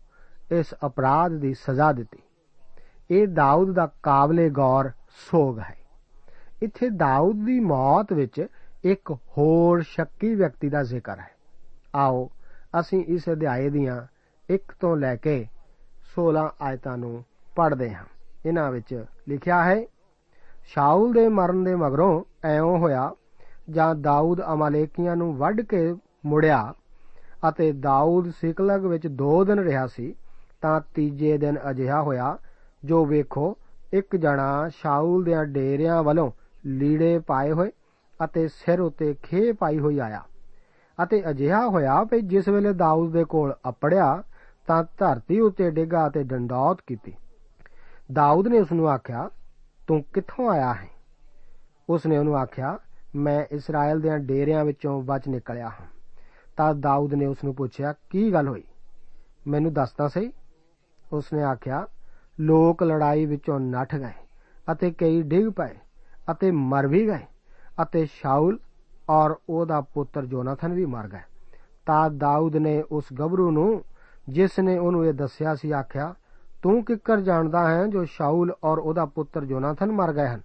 ਇਸ 0.53 0.75
ਅਪਰਾਧ 0.87 1.33
ਦੀ 1.33 1.55
ਸਜ਼ਾ 1.55 1.93
ਦਿੱਤੀ। 1.93 2.19
ਇਹ 3.11 3.29
ਦਾਊਦ 3.29 3.73
ਦਾ 3.73 3.89
ਕਾਬਲੇ 4.03 4.51
ਗੌਰ 4.51 4.91
ਸੋਗ 5.31 5.59
ਹੈ। 5.59 5.77
ਇੱਥੇ 6.63 6.89
ਦਾਊਦ 6.89 7.45
ਦੀ 7.45 7.61
ਮੌਤ 7.61 8.13
ਵਿੱਚ 8.13 8.47
ਇੱਕ 8.85 9.13
ਹੋਰ 9.13 9.83
ਸ਼ੱਕੀ 9.83 10.35
ਵਿਅਕਤੀ 10.35 10.69
ਦਾ 10.69 10.83
ਜ਼ਿਕਰ 10.83 11.19
ਹੈ। 11.19 11.31
ਆਓ 11.95 12.31
ਅਸੀਂ 12.81 13.05
ਇਸ 13.05 13.23
ਅਧਿਆਏ 13.33 13.71
ਦੀਆਂ 13.71 14.03
1 14.51 14.75
ਤੋਂ 14.81 14.97
ਲੈ 14.97 15.17
ਕੇ 15.17 15.47
16 16.15 16.55
ਆਇਤਾਂ 16.63 16.99
ਨੂੰ 16.99 17.25
ਪੜ੍ਹਦੇ 17.57 17.95
ਹਾਂ। 17.95 18.05
ਇਹਨਾਂ 18.47 18.71
ਵਿੱਚ 18.71 19.05
ਲਿਖਿਆ 19.29 19.65
ਹੈ 19.65 19.87
ਸ਼ਾਉਲ 20.67 21.13
ਦੇ 21.13 21.29
ਮਰਨ 21.29 21.65
ਦੇ 21.65 21.75
ਮਗਰੋਂ 21.75 22.25
ਐਉਂ 22.45 22.79
ਹੋਇਆ, 22.79 23.11
ਜਾਂ 23.71 23.95
ਦਾਊਦ 23.95 24.41
ਅਮਾਲੇਕੀਆਂ 24.53 25.17
ਨੂੰ 25.17 25.37
ਵੱਢ 25.37 25.61
ਕੇ 25.61 25.95
ਮੁੜਿਆ 26.27 26.73
ਅਤੇ 27.49 27.73
ਦਾਊਦ 27.73 28.31
ਸਿਕਲਗ 28.31 28.87
ਵਿੱਚ 28.87 29.07
2 29.07 29.45
ਦਿਨ 29.45 29.59
ਰਿਹਾ 29.59 29.87
ਸੀ, 29.87 30.15
ਤਾਂ 30.61 30.81
ਤੀਜੇ 30.95 31.39
ਦਿਨ 31.39 31.59
ਅਜਿਹਾ 31.71 32.03
ਹੋਇਆ, 32.03 32.39
ਜੋ 32.85 33.05
ਵੇਖੋ, 33.07 33.57
ਇੱਕ 33.93 34.17
ਜਣਾ 34.17 34.69
ਸ਼ਾਉਲ 34.69 35.25
ਦੇ 35.25 35.45
ਡੇਰਿਆਂ 35.45 36.03
ਵੱਲੋਂ 36.03 36.31
ਲੀੜੇ 36.67 37.19
ਪਾਏ 37.19 37.53
ਹੋਏ 37.53 37.71
ਅਤੇ 38.25 38.49
ਸਿਰ 38.49 38.81
ਉਤੇ 38.81 39.15
ਖੇ 39.23 39.53
ਪਾਈ 39.53 39.79
ਹੋਈ 39.79 39.99
ਆਇਆ। 39.99 40.23
ਅਤੇ 41.03 41.23
ਅਜਿਹਾ 41.31 41.69
ਹੋਇਆ 41.69 42.05
ਕਿ 42.05 42.21
ਜਿਸ 42.21 42.49
ਵੇਲੇ 42.49 42.73
ਦਾਊਦ 42.73 43.13
ਦੇ 43.13 43.25
ਕੋਲ 43.25 43.55
ਅਪੜਿਆ, 43.69 44.23
ਤਾਂ 44.67 44.85
ਧਰਤੀ 44.99 45.41
ਉੱਤੇ 45.41 45.71
ਡਿੱਗਾ 45.71 46.09
ਤੇ 46.09 46.23
ਡੰਡੌਤ 46.23 46.79
ਕੀਤੀ। 46.87 47.13
ਦਾਊਦ 48.13 48.49
ਨੇ 48.49 48.61
ਉਸ 48.61 48.73
ਨੂੰ 48.73 48.89
ਆਖਿਆ 48.89 49.29
ਤੂੰ 49.87 50.05
ਕਿੱਥੋਂ 50.13 50.51
ਆਇਆ 50.51 50.75
ਹੈ? 50.75 50.89
ਉਸ 51.89 52.07
ਨੇ 52.07 52.19
ਉਹਨੂੰ 52.19 52.37
ਆਖਿਆ, 52.37 52.79
ਮੈਂ 53.17 53.45
ਇਸਰਾਇਲ 53.51 54.01
ਦੇ 54.01 54.19
ਡੇਰਿਆਂ 54.19 54.65
ਵਿੱਚੋਂ 54.65 55.03
ਬਚ 55.03 55.29
ਨਿਕਲਿਆ 55.29 55.69
ਹਾਂ। 55.69 55.87
ਤਾਂ 56.57 56.75
ਦਾਊਦ 56.75 57.15
ਨੇ 57.15 57.27
ਉਸ 57.27 57.45
ਨੂੰ 57.45 57.55
ਪੁੱਛਿਆ, 57.55 57.95
ਕੀ 58.11 58.33
ਗੱਲ 58.33 58.49
ਹੋਈ? 58.49 58.65
ਮੈਨੂੰ 59.47 59.73
ਦੱਸਦਾ 59.73 60.09
ਸਹੀ। 60.09 60.33
ਉਸ 61.13 61.33
ਨੇ 61.33 61.43
ਆਖਿਆ, 61.43 61.87
ਲੋਕ 62.41 62.83
ਲੜਾਈ 62.83 63.27
ਵਿੱਚੋਂ 63.27 63.61
ਨੱਠ 63.61 63.97
ਗਏ 63.97 64.13
ਅਤੇ 64.73 64.91
ਕਈ 64.91 65.23
ਡਿੱਗ 65.23 65.49
ਪਏ 65.49 65.75
ਅਤੇ 66.31 66.51
ਮਰ 66.51 66.87
ਵੀ 66.87 67.07
ਗਏ 67.07 67.27
ਅਤੇ 67.83 68.07
ਸ਼ਾਉਲ 68.07 68.59
ਔਰ 69.11 69.37
ਉਹਦਾ 69.49 69.81
ਪੁੱਤਰ 69.81 70.27
ਜੋਨਾਥਨ 70.27 70.73
ਵੀ 70.73 70.87
ਮਰ 70.87 71.09
ਗਏ। 71.09 71.23
ਤਾਂ 71.87 72.11
ਦਾਊਦ 72.11 72.57
ਨੇ 72.57 72.83
ਉਸ 72.83 73.05
ਗਬਰੂ 73.21 73.51
ਨੂੰ, 73.51 73.85
ਜਿਸ 74.29 74.59
ਨੇ 74.59 74.79
ਉਹਨੂੰ 74.79 75.07
ਇਹ 75.07 75.13
ਦੱਸਿਆ 75.13 75.55
ਸੀ, 75.55 75.71
ਆਖਿਆ 75.71 76.15
ਤੂੰ 76.65 76.85
ਕਿੱਕਰ 76.85 77.21
ਜਾਣਦਾ 77.21 77.69
ਹੈ 77.69 77.87
ਜੋ 77.87 78.05
ਸ਼ਾਉਲ 78.05 78.53
ਔਰ 78.65 78.79
ਉਹਦਾ 78.79 79.05
ਪੁੱਤਰ 79.05 79.45
ਜੋਨਾਥਨ 79.45 79.91
ਮਰ 79.93 80.13
ਗਏ 80.13 80.27
ਹਨ? 80.27 80.41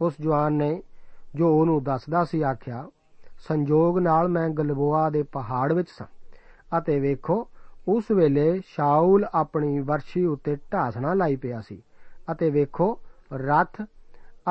ਉਸ 0.00 0.14
ਜਵਾਨ 0.20 0.52
ਨੇ 0.52 0.82
ਜੋ 1.34 1.50
ਉਹਨੂੰ 1.58 1.82
ਦੱਸਦਾ 1.84 2.24
ਸੀ 2.24 2.42
ਆਖਿਆ, 2.42 2.84
ਸੰਜੋਗ 3.48 3.98
ਨਾਲ 3.98 4.28
ਮੈਂ 4.28 4.48
ਗਲਬੋਆ 4.48 5.10
ਦੇ 5.10 5.22
ਪਹਾੜ 5.22 5.72
ਵਿੱਚ 5.72 5.88
ਸਾਂ 5.90 6.06
ਅਤੇ 6.78 6.98
ਵੇਖੋ, 7.00 7.48
ਉਸ 7.88 8.10
ਵੇਲੇ 8.10 8.60
ਸ਼ਾਉਲ 8.66 9.26
ਆਪਣੀ 9.34 9.78
ਵਰਸ਼ੀ 9.80 10.24
ਉੱਤੇ 10.24 10.56
ਢਾਸਣਾ 10.72 11.14
ਲਾਈ 11.14 11.36
ਪਿਆ 11.36 11.60
ਸੀ 11.60 11.82
ਅਤੇ 12.32 12.50
ਵੇਖੋ, 12.50 12.98
ਰੱਥ 13.32 13.82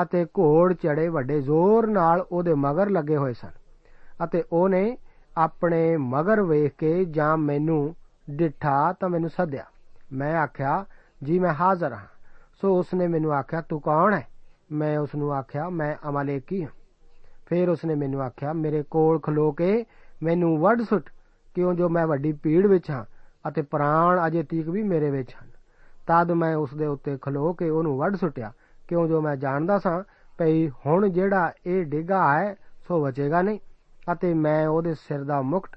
ਅਤੇ 0.02 0.26
ਘੋੜ 0.26 0.74
ਚੜੇ 0.74 1.08
ਵੱਡੇ 1.10 1.42
ਜ਼ੋਰ 1.42 1.88
ਨਾਲ 1.88 2.26
ਉਹਦੇ 2.32 2.54
ਮਗਰ 2.54 2.90
ਲੱਗੇ 2.90 3.18
ਹੋਏ 3.18 3.34
ਸਨ 3.34 3.52
ਅਤੇ 4.24 4.44
ਉਹਨੇ 4.52 4.98
ਆਪਣੇ 5.38 5.98
ਮਗਰ 5.98 6.42
ਵੇਖ 6.42 6.74
ਕੇ 6.78 7.06
ਜਾਂ 7.06 7.38
ਮੈਨੂੰ 7.38 7.96
ਡਿਠਾ 8.30 8.94
ਤਾਂ 8.94 9.10
ਮੈਨੂੰ 9.10 9.30
ਸੱਦਿਆ। 9.30 9.66
ਮੈਂ 10.14 10.38
ਆਖਿਆ, 10.38 10.86
ਜੀ, 11.24 11.40
ਮੈਂ 11.40 11.54
ਹਾਜ਼ਰ 11.54 11.94
ਹਾਂ। 11.94 12.08
ਸੋ 12.62 12.80
ਉਸਨੇ 12.80 13.08
ਮੈਨੂੰ 13.08 13.34
ਆਖਿਆ, 13.34 13.62
ਤੂੰ 13.62 13.82
ਕੌਣ 13.82 14.14
ਹੈ? 14.14 14.28
ਮੈਂ 14.72 15.00
ਉਸ 15.00 15.16
ਨੂੰ 15.16 15.34
ਆਖਿਆ, 15.34 15.70
ਮੈਂ 15.70 16.10
ਅਮਾਲੇਕੀ 16.10 16.64
ਹਾਂ। 16.64 16.70
ਫਿਰ 17.46 17.70
ਉਸਨੇ 17.70 17.96
ਮੈਨੂੰ 17.96 18.22
ਆਖਿਆ, 18.22 18.54
ਮੇਰੇ 18.54 18.84
ਕੋਲ 18.84 19.20
ਖਲੋ 19.20 19.52
ਕੇ 19.52 19.86
ਮੈਨੂੰ 20.24 20.60
ਵੱਢ 20.60 20.82
ਸੁੱਟ, 20.82 21.10
ਕਿਉਂ 21.56 21.74
ਜੋ 21.74 21.90
ਮੈਂ 21.90 22.08
ਵੱਡੀ 22.08 22.34
ਪੀੜ 22.34 22.68
ਵਿੱਚ 22.68 22.90
ਹਾਂ 22.90 23.06
ਅਤੇ 23.50 23.62
ਪ੍ਰਾਣ 23.62 24.28
ਅਜੇ 24.28 24.44
ਤੀਕ 24.44 24.70
ਵੀ 24.70 24.84
ਮੇਰੇ 24.84 25.12
ਵਿੱਚ 25.12 25.36
ਹਨ। 25.44 25.52
ਤਦ 26.08 26.32
ਮੈਂ 26.32 26.56
ਉਸ 26.56 26.74
ਦੇ 26.74 26.86
ਉੱਤੇ 26.86 27.18
ਖਲੋ 27.22 27.54
ਕੇ 27.54 27.70
ਉਹਨੂੰ 27.70 27.98
ਵੱਢ 27.98 28.16
ਸੁੱਟਿਆ, 28.16 28.52
ਕਿਉਂ 28.88 29.08
ਜੋ 29.08 29.22
ਮੈਂ 29.22 29.36
ਜਾਣਦਾ 29.36 29.80
ਸਾਂ, 29.80 30.04
ਭਈ 30.38 30.70
ਹੁਣ 30.70 31.10
ਜਿਹੜਾ 31.10 31.54
ਇਹ 31.66 31.86
ਡਿੱਗਾ 31.86 32.40
ਹੈ, 32.40 32.56
ਸੋ 32.88 33.06
ਬਚੇਗਾ 33.06 33.42
ਨਹੀਂ, 33.42 33.60
ਅਤੇ 34.12 34.34
ਮੈਂ 34.34 34.68
ਉਹਦੇ 34.68 34.94
ਸਿਰ 34.94 35.24
ਦਾ 35.24 35.42
ਮੁਕਟ 35.42 35.76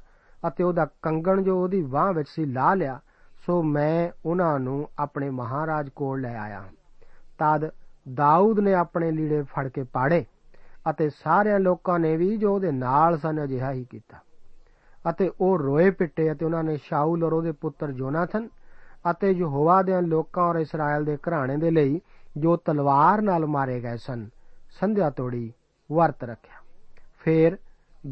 ਅਤੇ 0.48 0.64
ਉਹਦਾ 0.64 0.86
ਕੰਗਣ 1.02 1.42
ਜੋ 1.42 1.62
ਉਹਦੀ 1.62 1.82
ਬਾਹ 1.82 2.12
ਵਿੱਚ 2.12 2.28
ਸੀ 2.28 2.44
ਲਾ 2.44 2.74
ਲਿਆ 2.74 3.00
ਸੋ 3.46 3.62
ਮੈਂ 3.62 4.10
ਉਹਨਾਂ 4.26 4.58
ਨੂੰ 4.60 4.88
ਆਪਣੇ 4.98 5.30
ਮਹਾਰਾਜ 5.30 5.88
ਕੋਲ 5.88 6.20
ਲੈ 6.20 6.36
ਆਇਆ। 6.38 6.62
ਤਦ 7.38 7.70
ਦਾਊਦ 8.14 8.60
ਨੇ 8.60 8.74
ਆਪਣੇ 8.74 9.10
ਲੀੜੇ 9.10 9.42
ਫੜ 9.42 9.68
ਕੇ 9.68 9.82
ਪਾੜੇ 9.82 10.24
ਅਤੇ 10.90 11.08
ਸਾਰਿਆਂ 11.10 11.58
ਲੋਕਾਂ 11.60 11.98
ਨੇ 11.98 12.16
ਵੀ 12.16 12.36
ਜੋ 12.36 12.54
ਉਹਦੇ 12.54 12.70
ਨਾਲ 12.70 13.18
ਸਨ 13.18 13.44
ਅਜਿਹਾ 13.44 13.72
ਹੀ 13.72 13.84
ਕੀਤਾ। 13.84 14.18
ਅਤੇ 15.10 15.30
ਉਹ 15.40 15.58
ਰੋਏ 15.58 15.90
ਪਿੱਟੇ 15.90 16.32
ਅਤੇ 16.32 16.44
ਉਹਨਾਂ 16.44 16.62
ਨੇ 16.64 16.76
ਸ਼ਾਉਲ 16.76 17.24
ਔਰ 17.24 17.32
ਉਹਦੇ 17.32 17.52
ਪੁੱਤਰ 17.52 17.92
ਜੋਨਾਥਨ 17.92 18.48
ਅਤੇ 19.10 19.30
ਯਹੋਵਾ 19.30 19.82
ਦੇ 19.82 20.00
ਲੋਕਾਂ 20.00 20.44
ਔਰ 20.44 20.56
ਇਸਰਾਇਲ 20.56 21.04
ਦੇ 21.04 21.16
ਘਰਾਣੇ 21.16 21.56
ਦੇ 21.56 21.70
ਲਈ 21.70 22.00
ਜੋ 22.36 22.56
ਤਲਵਾਰ 22.56 23.22
ਨਾਲ 23.22 23.46
ਮਾਰੇ 23.46 23.80
ਗਏ 23.80 23.96
ਸਨ, 23.96 24.28
ਸੰਧਿਆ 24.70 25.10
ਤੋੜੀ 25.10 25.52
ਵਰਤ 25.90 26.24
ਰੱਖਿਆ। 26.24 26.58
ਫਿਰ 27.20 27.56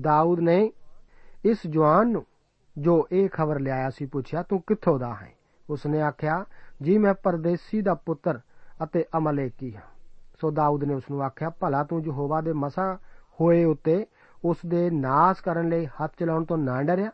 ਦਾਊਦ 0.00 0.40
ਨੇ 0.40 0.72
ਇਸ 1.44 1.58
ਜਵਾਨ 1.66 2.08
ਨੂੰ 2.08 2.24
ਜੋ 2.78 3.08
ਇਹ 3.12 3.28
ਖਬਰ 3.28 3.60
ਲਿਆਇਆ 3.60 3.90
ਸੀ 3.90 4.06
ਪੁੱਛਿਆ, 4.06 4.42
ਤੂੰ 4.42 4.62
ਕਿੱਥੋਂ 4.66 4.98
ਦਾ 4.98 5.14
ਹੈ? 5.14 5.32
ਉਸਨੇ 5.70 6.02
ਆਖਿਆ, 6.02 6.44
ਜੀ, 6.82 6.98
ਮੈਂ 6.98 7.14
ਪਰਦੇਸੀ 7.14 7.82
ਦਾ 7.82 7.94
ਪੁੱਤਰ 7.94 8.40
ਅਤੇ 8.82 9.04
ਅਮਲੇਕੀ 9.16 9.74
ਹਾਂ। 9.74 9.82
ਸੋ 10.40 10.50
ਦਾਊਦ 10.50 10.84
ਨੇ 10.84 10.94
ਉਸ 10.94 11.02
ਨੂੰ 11.10 11.22
ਆਖਿਆ, 11.22 11.50
ਭਲਾ 11.50 11.84
ਤੂੰ 11.84 12.04
ਯਹੋਵਾ 12.04 12.40
ਦੇ 12.40 12.52
ਮਸਾ 12.52 12.98
ਹੋਏ 13.40 13.64
ਉਤੇ 13.64 14.06
ਉਸ 14.44 14.56
ਦੇ 14.66 14.90
ਨਾਸ 14.90 15.40
ਕਰਨ 15.40 15.68
ਲਈ 15.68 15.86
ਹੱਥ 15.86 16.12
ਚਲਾਉਣ 16.18 16.44
ਤੋਂ 16.44 16.58
ਨਾ 16.58 16.82
ਡਰਿਆ? 16.82 17.10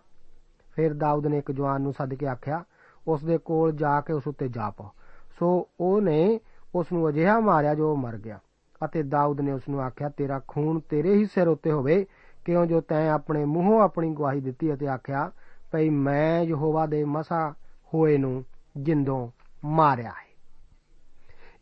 ਫਿਰ 0.75 0.95
ਦਾਊਦ 0.95 1.27
ਨੇ 1.27 1.39
ਇੱਕ 1.39 1.53
ਜਵਾਨ 1.53 1.83
ਨੂੰ 1.83 1.93
ਸੱਦ 1.93 2.15
ਕੇ 2.15 2.27
ਆਖਿਆ 2.27 2.65
ਉਸ 3.09 3.25
ਦੇ 3.25 3.39
ਕੋਲ 3.39 3.73
ਜਾ 3.73 4.01
ਕੇ 4.01 4.13
ਉਸ 4.13 4.27
ਉੱਤੇ 4.27 4.49
ਜਾ 4.49 4.71
ਪਾ। 4.71 4.91
ਸੋ 5.39 5.69
ਉਹਨੇ 5.81 6.41
ਉਸ 6.75 6.87
ਨੂੰ 6.93 7.09
ਅਜਿਹਾ 7.09 7.41
ਮਾਰਿਆ 7.41 7.75
ਜੋ 7.75 7.93
ਉਹ 7.93 7.97
ਮਰ 7.97 8.17
ਗਿਆ 8.17 8.39
ਅਤੇ 8.85 9.03
ਦਾਊਦ 9.03 9.41
ਨੇ 9.41 9.53
ਉਸ 9.53 9.63
ਨੂੰ 9.69 9.83
ਆਖਿਆ, 9.83 10.09
ਤੇਰਾ 10.09 10.41
ਖੂਨ 10.49 10.81
ਤੇਰੇ 10.81 11.15
ਹੀ 11.15 11.27
ਸਿਰ 11.27 11.49
ਉੱਤੇ 11.49 11.73
ਹੋਵੇ, 11.73 12.07
ਕਿਉਂ 12.45 12.67
ਜੋ 12.67 12.81
ਤੈਂ 12.81 13.11
ਆਪਣੇ 13.11 13.45
ਮੂੰਹੋਂ 13.45 13.83
ਆਪਣੀ 13.83 14.15
ਗਵਾਹੀ 14.15 14.41
ਦਿੱਤੀ? 14.41 14.75
ਅਤੇ 14.75 14.89
ਆਖਿਆ 14.89 15.31
ਭਈ 15.75 15.89
ਮੈਂ 15.89 16.43
ਯਹੋਵਾ 16.43 16.87
ਦੇ 16.87 17.05
ਮਸਾ 17.05 17.55
ਹੋਏ 17.95 18.17
ਨੂੰ 18.17 18.45
ਜਿੰਦੋਂ 18.77 19.31
ਮਾਰਿਆ 19.65 20.11
ਹੈ। 20.11 20.37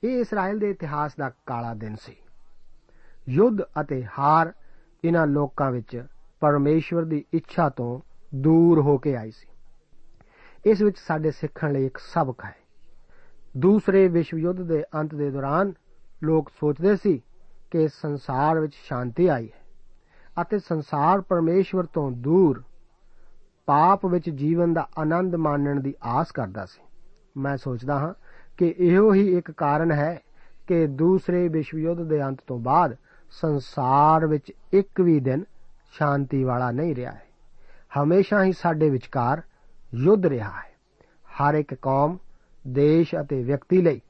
ਇਹ 0.05 0.21
ਇਸਰਾਇਲ 0.21 0.59
ਦੇ 0.59 0.71
ਇਤਿਹਾਸ 0.71 1.17
ਦਾ 1.17 1.31
ਕਾਲਾ 1.47 1.75
ਦਿਨ 1.75 1.97
ਸੀ। 1.97 2.17
ਯੁੱਧ 3.29 3.63
ਅਤੇ 3.81 4.05
ਹਾਰ 4.19 4.53
ਇਹਨਾਂ 5.05 5.27
ਲੋਕਾਂ 5.27 5.71
ਵਿੱਚ 5.71 6.07
ਪਰਮੇਸ਼ਵਰ 6.41 7.05
ਦੀ 7.05 7.25
ਇੱਛਾ 7.33 7.69
ਤੋਂ 7.69 8.01
ਦੂਰ 8.35 8.81
ਹੋ 8.81 8.99
ਕੇ 8.99 9.17
ਆਈ 9.17 9.31
ਸੀ। 9.31 9.49
ਇਸ 10.67 10.83
ਵਿੱਚ 10.83 10.97
ਸਾਡੇ 10.99 11.31
ਸਿੱਖਣ 11.31 11.73
ਲਈ 11.73 11.87
ਇੱਕ 11.87 11.99
ਸਬਕ 11.99 12.45
ਹੈ। 12.45 12.57
ਦੂਸਰੇ 13.57 14.09
ਵਿਸ਼ਵ 14.09 14.39
ਯੁੱਧ 14.39 14.63
ਦੇ 14.63 14.85
ਅੰਤ 14.95 15.15
ਦੇ 15.15 15.31
ਦੌਰਾਨ 15.31 15.73
ਲੋਕ 16.23 16.49
ਸੋਚਦੇ 16.49 16.97
ਸੀ 16.97 17.23
ਕਿ 17.71 17.89
ਸੰਸਾਰ 17.89 18.61
ਵਿੱਚ 18.61 18.75
ਸ਼ਾਂਤੀ 18.75 19.27
ਆਈ 19.27 19.47
ਹੈ 19.47 19.63
ਅਤੇ 20.43 20.59
ਸੰਸਾਰ 20.59 21.21
ਪਰਮੇਸ਼ਵਰ 21.21 21.87
ਤੋਂ 21.87 22.11
ਦੂਰ 22.11 22.63
ਪਾਪ 23.67 24.07
ਵਿੱਚ 24.07 24.31
ਜੀਵਨ 24.31 24.73
ਦਾ 24.73 24.89
ਆਨੰਦ 24.99 25.35
ਮਾਣਨ 25.35 25.83
ਦੀ 25.83 25.95
ਆਸ 26.03 26.33
ਕਰਦਾ 26.33 26.67
ਸੀ। 26.67 26.83
ਮੈਂ 27.37 27.57
ਸੋਚਦਾ 27.57 27.99
ਹਾਂ 27.99 28.15
ਕਿ 28.59 28.75
ਇਹੋ 28.79 29.15
ਹੀ 29.15 29.39
ਇੱਕ 29.39 29.51
ਕਾਰਨ 29.51 29.93
ਹੈ 29.93 30.21
ਕਿ 30.67 30.87
ਦੂਸਰੇ 30.87 31.49
ਵਿਸ਼ਵ 31.49 31.79
ਯੁੱਧ 31.79 32.03
ਦੇ 32.03 32.23
ਅੰਤ 32.23 32.39
ਤੋਂ 32.47 32.59
ਬਾਅਦ 32.59 32.97
ਸੰਸਾਰ 33.31 34.27
ਵਿੱਚ 34.27 34.53
ਇੱਕ 34.73 35.01
ਵੀ 35.01 35.21
ਦਿਨ 35.21 35.45
ਸ਼ਾਂਤੀ 35.93 36.45
ਵਾਲਾ 36.45 36.71
ਨਹੀਂ 36.71 36.95
ਰਿਹਾ 36.95 37.13
ਹੈ। 37.13 37.27
ਹਮੇਸ਼ਾ 38.03 38.45
ਹੀ 38.45 38.53
ਸਾਡੇ 38.53 38.91
ਵਿਚਕਾਰ 38.91 39.43
ਯੁੱਧ 39.95 40.27
ਰਿਹਾ 40.27 40.51
ਹੈ। 40.51 40.73
ਹਰ 41.33 41.55
ਇੱਕ 41.55 41.75
ਕੌਮ, 41.75 42.19
ਦੇਸ਼ 42.69 43.15
ਅਤੇ 43.15 43.43
ਵਿਅਕਤੀ 43.43 43.83
ਲਈ 43.83 44.01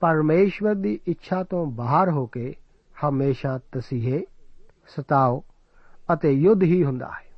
ਪਰਮੇਸ਼ਵਰ 0.00 0.74
ਦੀ 0.74 1.00
ਇੱਛਾ 1.06 1.42
ਤੋਂ 1.42 1.66
ਬਾਹਰ 1.66 2.10
ਹੋ 2.10 2.26
ਕੇ 2.26 2.54
ਹਮੇਸ਼ਾ 3.08 3.58
ਤਸੀਹੇ, 3.72 4.24
ਸਤਾਓ 4.88 5.44
ਅਤੇ 6.12 6.32
ਯੁੱਧ 6.32 6.62
ਹੀ 6.62 6.84
ਹੁੰਦਾ 6.84 7.06
ਹੈ। 7.06 7.29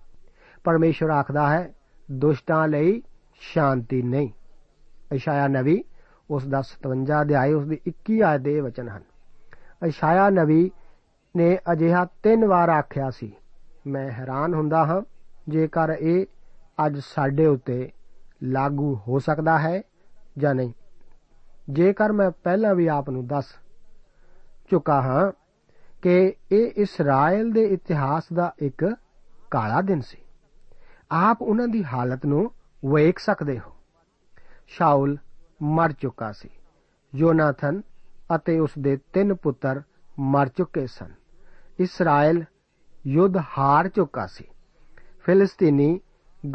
ਪਰਮੇਸ਼ਵਰ 0.64 1.10
ਆਖਦਾ 1.10 1.48
ਹੈ, 1.50 1.74
ਦੁਸ਼ਟਾਂ 2.10 2.68
ਲਈ 2.68 3.02
ਸ਼ਾਂਤੀ 3.40 4.02
ਨਹੀਂ। 4.02 4.30
ਇਸ਼ਾਇਆ 5.12 5.48
ਨਵੀ 5.48 5.84
ਉਸ 6.30 6.46
ਦਾ 6.46 6.62
57 6.62 7.20
ਅਧਿਆਇ, 7.22 7.52
ਉਸ 7.52 7.66
ਦੀ 7.66 7.80
21 7.86 8.22
ਆਇਤ 8.22 8.40
ਦੇ 8.40 8.60
ਵਚਨ 8.60 8.88
ਹਨ। 8.88 9.02
ਇਸ਼ਾਇਆ 9.86 10.30
ਨਵੀ 10.30 10.70
ਨੇ 11.36 11.58
ਅਜਿਹਾ 11.72 12.04
ਤਿੰਨ 12.22 12.46
ਵਾਰ 12.46 12.68
ਆਖਿਆ 12.68 13.10
ਸੀ, 13.10 13.32
ਮੈਂ 13.86 14.10
ਹੈਰਾਨ 14.10 14.54
ਹੁੰਦਾ 14.54 14.84
ਹਾਂ 14.86 15.02
ਜੇਕਰ 15.48 15.96
ਇਹ 16.00 16.26
ਅੱਜ 16.86 16.98
ਸਾਡੇ 16.98 17.46
ਉੱਤੇ 17.46 17.90
ਲਾਗੂ 18.42 18.94
ਹੋ 19.08 19.18
ਸਕਦਾ 19.18 19.58
ਹੈ 19.58 19.82
ਜਾਂ 20.38 20.54
ਨਹੀਂ। 20.54 20.72
ਜੇਕਰ 21.70 22.12
ਮੈਂ 22.12 22.30
ਪਹਿਲਾਂ 22.30 22.74
ਵੀ 22.74 22.86
ਆਪ 22.86 23.10
ਨੂੰ 23.10 23.26
ਦੱਸ 23.26 23.44
ਚੁੱਕਾ 24.70 25.02
ਹਾਂ 25.02 25.32
ਕਿ 26.02 26.34
ਇਹ 26.52 26.70
ਇਸਰਾਇਲ 26.76 27.50
ਦੇ 27.52 27.64
ਇਤਿਹਾਸ 27.64 28.22
ਦਾ 28.32 28.54
ਇੱਕ 28.58 28.84
ਕਾਲਾ 29.50 29.80
ਦਿਨ 29.80 30.00
ਸੀ। 30.00 30.21
ਆਪ 31.12 31.42
ਉਹਨਾਂ 31.42 31.68
ਦੀ 31.68 31.84
ਹਾਲਤ 31.84 32.26
ਨੂੰ 32.26 32.50
ਵੇਖ 32.94 33.18
ਸਕਦੇ 33.18 33.58
ਹੋ। 33.58 33.72
ਸ਼ਾਉਲ 34.66 35.16
ਮਰ 35.62 35.92
ਚੁੱਕਾ 35.92 36.32
ਸੀ। 36.32 36.48
ਯੋਨਾਥਨ 37.14 37.82
ਅਤੇ 38.36 38.58
ਉਸ 38.58 38.70
ਦੇ 38.78 38.96
ਤਿੰਨ 39.12 39.34
ਪੁੱਤਰ 39.34 39.82
ਮਰ 40.18 40.48
ਚੁੱਕੇ 40.48 40.86
ਸਨ। 40.86 41.12
ਇਸਰਾਇਲ 41.80 42.44
ਯੁੱਧ 43.06 43.36
ਹਾਰ 43.58 43.88
ਚੁੱਕਾ 43.88 44.26
ਸੀ। 44.26 44.44
ਫਿਲਿਸਤੀਨੀ 45.22 46.00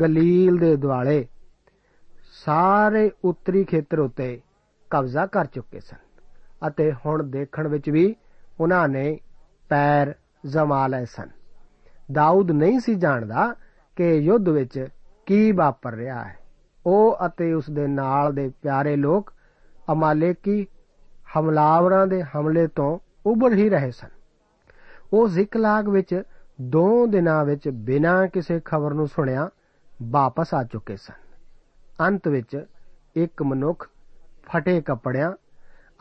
ਗਲੀਲ 0.02 0.58
ਦੇ 0.58 0.76
ਦੁਆਲੇ 0.76 1.28
ਸਾਰੇ 2.32 3.12
ਉੱਤਰੀ 3.26 3.64
ਖੇਤਰ 3.64 4.00
ਉੱਤੇ 4.00 4.42
ਕਬਜ਼ਾ 4.90 5.26
ਕਰ 5.26 5.46
ਚੁੱਕੇ 5.46 5.80
ਸਨ 5.80 5.98
ਅਤੇ 6.68 6.94
ਹੁਣ 7.06 7.24
ਦੇਖਣ 7.24 7.68
ਵਿੱਚ 7.68 7.90
ਵੀ 7.90 8.16
ਉਹਨਾਂ 8.60 8.88
ਨੇ 8.88 9.20
ਪੈਰ 9.70 10.16
ਜਮਾ 10.46 10.88
ਲਏ 10.88 11.06
ਸਨ। 11.06 11.30
ਦਾਊਦ 12.12 12.52
ਨਹੀਂ 12.52 12.80
ਸੀ 12.80 12.96
ਜਾਣਦਾ 12.96 13.56
ਕਿ 13.98 14.14
ਯੁੱਧ 14.14 14.50
ਵਿੱਚ 14.50 14.88
ਕੀ 15.26 15.52
ਵਾਪਰ 15.52 15.94
ਰਿਹਾ 15.94 16.24
ਹੈ? 16.24 16.38
ਉਹ 16.86 17.18
ਅਤੇ 17.26 17.54
ਉਸ 17.54 17.70
ਦੇ 17.70 17.88
ਨਾਲ 17.88 18.34
ਦੇ 18.34 18.52
ਪਿਆਰੇ 18.62 18.96
ਲੋਕ 18.96 19.34
ਅਮਾਲੇਕੀ 19.92 20.68
ਹਮਲਾਵਰਾਂ 21.40 22.08
ਦੇ 22.08 22.24
ਹਮਲੇ 22.24 22.68
ਤੋਂ 22.68 23.00
ਉਬਰ 23.26 23.54
ਹੀ 23.54 23.70
ਰਹੇ 23.70 23.92
ਸਨ। 23.92 24.08
ਉਹ 25.14 25.30
ਜ਼ਿਕਲਾਗ 25.30 25.90
ਵਿੱਚ 25.90 26.24
ਦੋ 26.62 27.08
ਦਿਨਾਂ 27.08 27.46
ਵਿੱਚ 27.46 27.70
ਬਿਨਾਂ 27.70 28.28
ਕਿਸੇ 28.28 28.62
ਖਬਰ 28.66 28.94
ਨੂੰ 28.94 29.08
ਸੁਣਿਆ 29.08 29.50
ਵਾਪਸ 30.04 30.54
ਆ 30.54 30.64
ਚੁੱਕੇ 30.64 30.98
ਸਨ। 30.98 31.14
ਅੰਤ 32.08 32.28
ਵਿੱਚ 32.28 32.66
ਇੱਕ 33.16 33.44
ਮਨੁੱਖ 33.44 33.90
ਫਟੇ 34.44 34.82
ਕੱਪੜਿਆਂ 34.82 35.32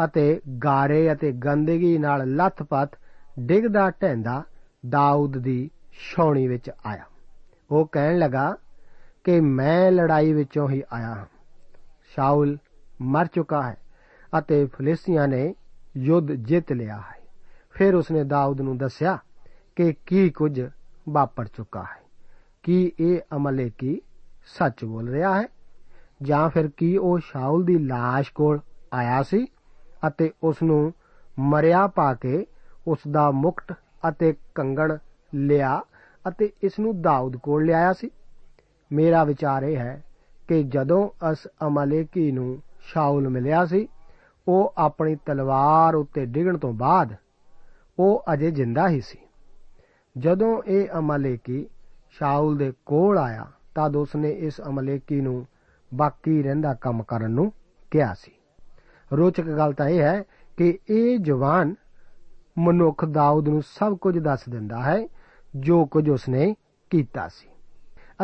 ਅਤੇ 0.04 0.40
ਗਾਰੇ 0.64 1.12
ਅਤੇ 1.12 1.32
ਗੰਦਗੀ 1.32 1.98
ਨਾਲ 1.98 2.35
ਲੱਥਪੱਥ 2.35 2.96
ਡਿੱਗਦਾ 3.40 3.90
ਢੈਂਦਾ 4.02 4.42
ਦਾਊਦ 4.88 5.38
ਦੀ 5.38 5.70
ਛੌਣੀ 5.92 6.48
ਵਿੱਚ 6.48 6.70
ਆਇਆ। 6.87 7.04
ਉਹ 7.70 7.87
ਕਹਿਣ 7.87 8.18
ਲੱਗਾ 8.18 8.57
ਕਿ 9.24 9.40
ਮੈਂ 9.40 9.92
ਲੜਾਈ 9.92 10.33
ਵਿੱਚੋਂ 10.33 10.68
ਹੀ 10.68 10.83
ਆਇਆ 10.92 11.14
ਹਾਂ। 11.14 11.26
ਸ਼ਾਉਲ 12.14 12.59
ਮਰ 13.02 13.26
ਚੁੱਕਾ 13.26 13.62
ਹੈ 13.62 13.76
ਅਤੇ 14.38 14.66
ਫਲਿਸਤੀਆਂ 14.66 15.29
ਨੇ 15.29 15.55
ਯੁੱਧ 15.96 16.33
ਜਿੱਤ 16.33 16.72
ਲਿਆ 16.72 16.96
ਹੈ। 16.96 17.22
ਫਿਰ 17.70 17.94
ਉਸਨੇ 17.94 18.24
ਦਾਊਦ 18.24 18.61
ਨੂੰ 18.61 18.79
ਦੱਸਿਆ 18.79 19.18
ਕਿ 19.76 19.94
ਕੀ 20.07 20.31
ਕੁਝ 20.31 20.68
ਵਾਪਰ 21.09 21.44
ਚੁੱਕਾ 21.44 21.83
ਹੈ। 21.83 22.02
ਕੀ 22.62 22.92
ਇਹ 23.00 23.20
ਅਮਲੇਕੀ 23.37 24.00
ਸੱਚ 24.46 24.85
ਬੋਲ 24.85 25.09
ਰਿਹਾ 25.09 25.40
ਹੈ? 25.40 25.46
ਜਾਂ 26.22 26.48
ਫਿਰ 26.48 26.70
ਕੀ 26.76 26.96
ਉਹ 26.96 27.18
ਸ਼ਾਉਲ 27.18 27.64
ਦੀ 27.64 27.76
লাশ 27.76 28.24
ਕੋਲ 28.35 28.61
ਆਇਆ 28.92 29.22
ਸੀ 29.22 29.46
ਅਤੇ 30.07 30.31
ਉਸ 30.42 30.62
ਨੂੰ 30.62 30.92
ਮਰਿਆ 31.38 31.87
ਪਾ 31.87 32.14
ਕੇ 32.14 32.46
ਉਸ 32.87 32.98
ਦਾ 33.11 33.31
ਮੁਕਟ 33.31 33.72
ਅਤੇ 34.09 34.35
ਕੰਗਣ 34.55 34.96
ਲਿਆ 35.35 35.83
ਅਤੇ 36.28 36.52
ਇਸ 36.62 36.78
ਨੂੰ 36.78 37.02
ਦਾਊਦ 37.02 37.36
ਕੋਲ 37.36 37.64
ਲਿਆਇਆ 37.64 37.92
ਸੀ। 37.92 38.10
ਮੇਰਾ 38.92 39.24
ਵਿਚਾਰ 39.24 39.62
ਇਹ 39.62 39.76
ਹੈ 39.76 40.04
ਕਿ 40.48 40.62
ਜਦੋਂ 40.62 41.08
ਅਸ 41.30 41.46
ਅਮਲੇਕੀ 41.66 42.32
ਨੂੰ 42.32 42.62
ਸ਼ਾਉਲ 42.80 43.28
ਮਿਲਿਆ 43.28 43.64
ਸੀ, 43.64 43.88
ਉਹ 44.48 44.74
ਆਪਣੀ 44.78 45.16
ਤਲਵਾਰ 45.26 45.94
ਉੱਤੇ 45.94 46.26
ਡਿੱਗਣ 46.26 46.58
ਤੋਂ 46.58 46.72
ਬਾਅਦ 46.72 47.14
ਉਹ 47.98 48.24
ਅਜੇ 48.32 48.50
ਜਿੰਦਾ 48.50 48.88
ਹੀ 48.88 49.00
ਸੀ। 49.00 49.18
ਜਦੋਂ 50.18 50.62
ਇਹ 50.62 50.88
ਅਮਲੇਕੀ 50.98 51.66
ਸ਼ਾਉਲ 52.10 52.56
ਦੇ 52.56 52.72
ਕੋਲ 52.86 53.18
ਆਇਆ, 53.18 53.46
ਤਦ 53.74 53.96
ਉਸਨੇ 53.96 54.30
ਇਸ 54.30 54.60
ਅਮਲੇਕੀ 54.68 55.20
ਨੂੰ 55.20 55.46
ਬਾਕੀ 55.94 56.42
ਰਹਿੰਦਾ 56.42 56.74
ਕੰਮ 56.74 57.02
ਕਰਨ 57.02 57.30
ਨੂੰ 57.30 57.52
ਕਿਹਾ 57.90 58.14
ਸੀ। 58.14 58.32
ਰੋਚਕ 59.12 59.44
ਗੱਲ 59.44 59.72
ਤਾਂ 59.72 59.88
ਇਹ 59.88 60.00
ਹੈ 60.00 60.22
ਕਿ 60.56 60.78
ਇਹ 60.90 61.18
ਜਵਾਨ 61.18 61.74
ਮਨੁੱਖ 62.58 63.04
ਦਾਊਦ 63.04 63.48
ਨੂੰ 63.48 63.62
ਸਭ 63.62 63.96
ਕੁਝ 63.96 64.18
ਦੱਸ 64.18 64.48
ਦਿੰਦਾ 64.48 64.82
ਹੈ 64.82 65.06
ਜੋ 65.61 65.85
ਕੁਝ 65.87 66.09
ਉਸਨੇ 66.11 66.55
ਕੀਤਾ 66.90 67.29
ਸੀ। 67.29 67.49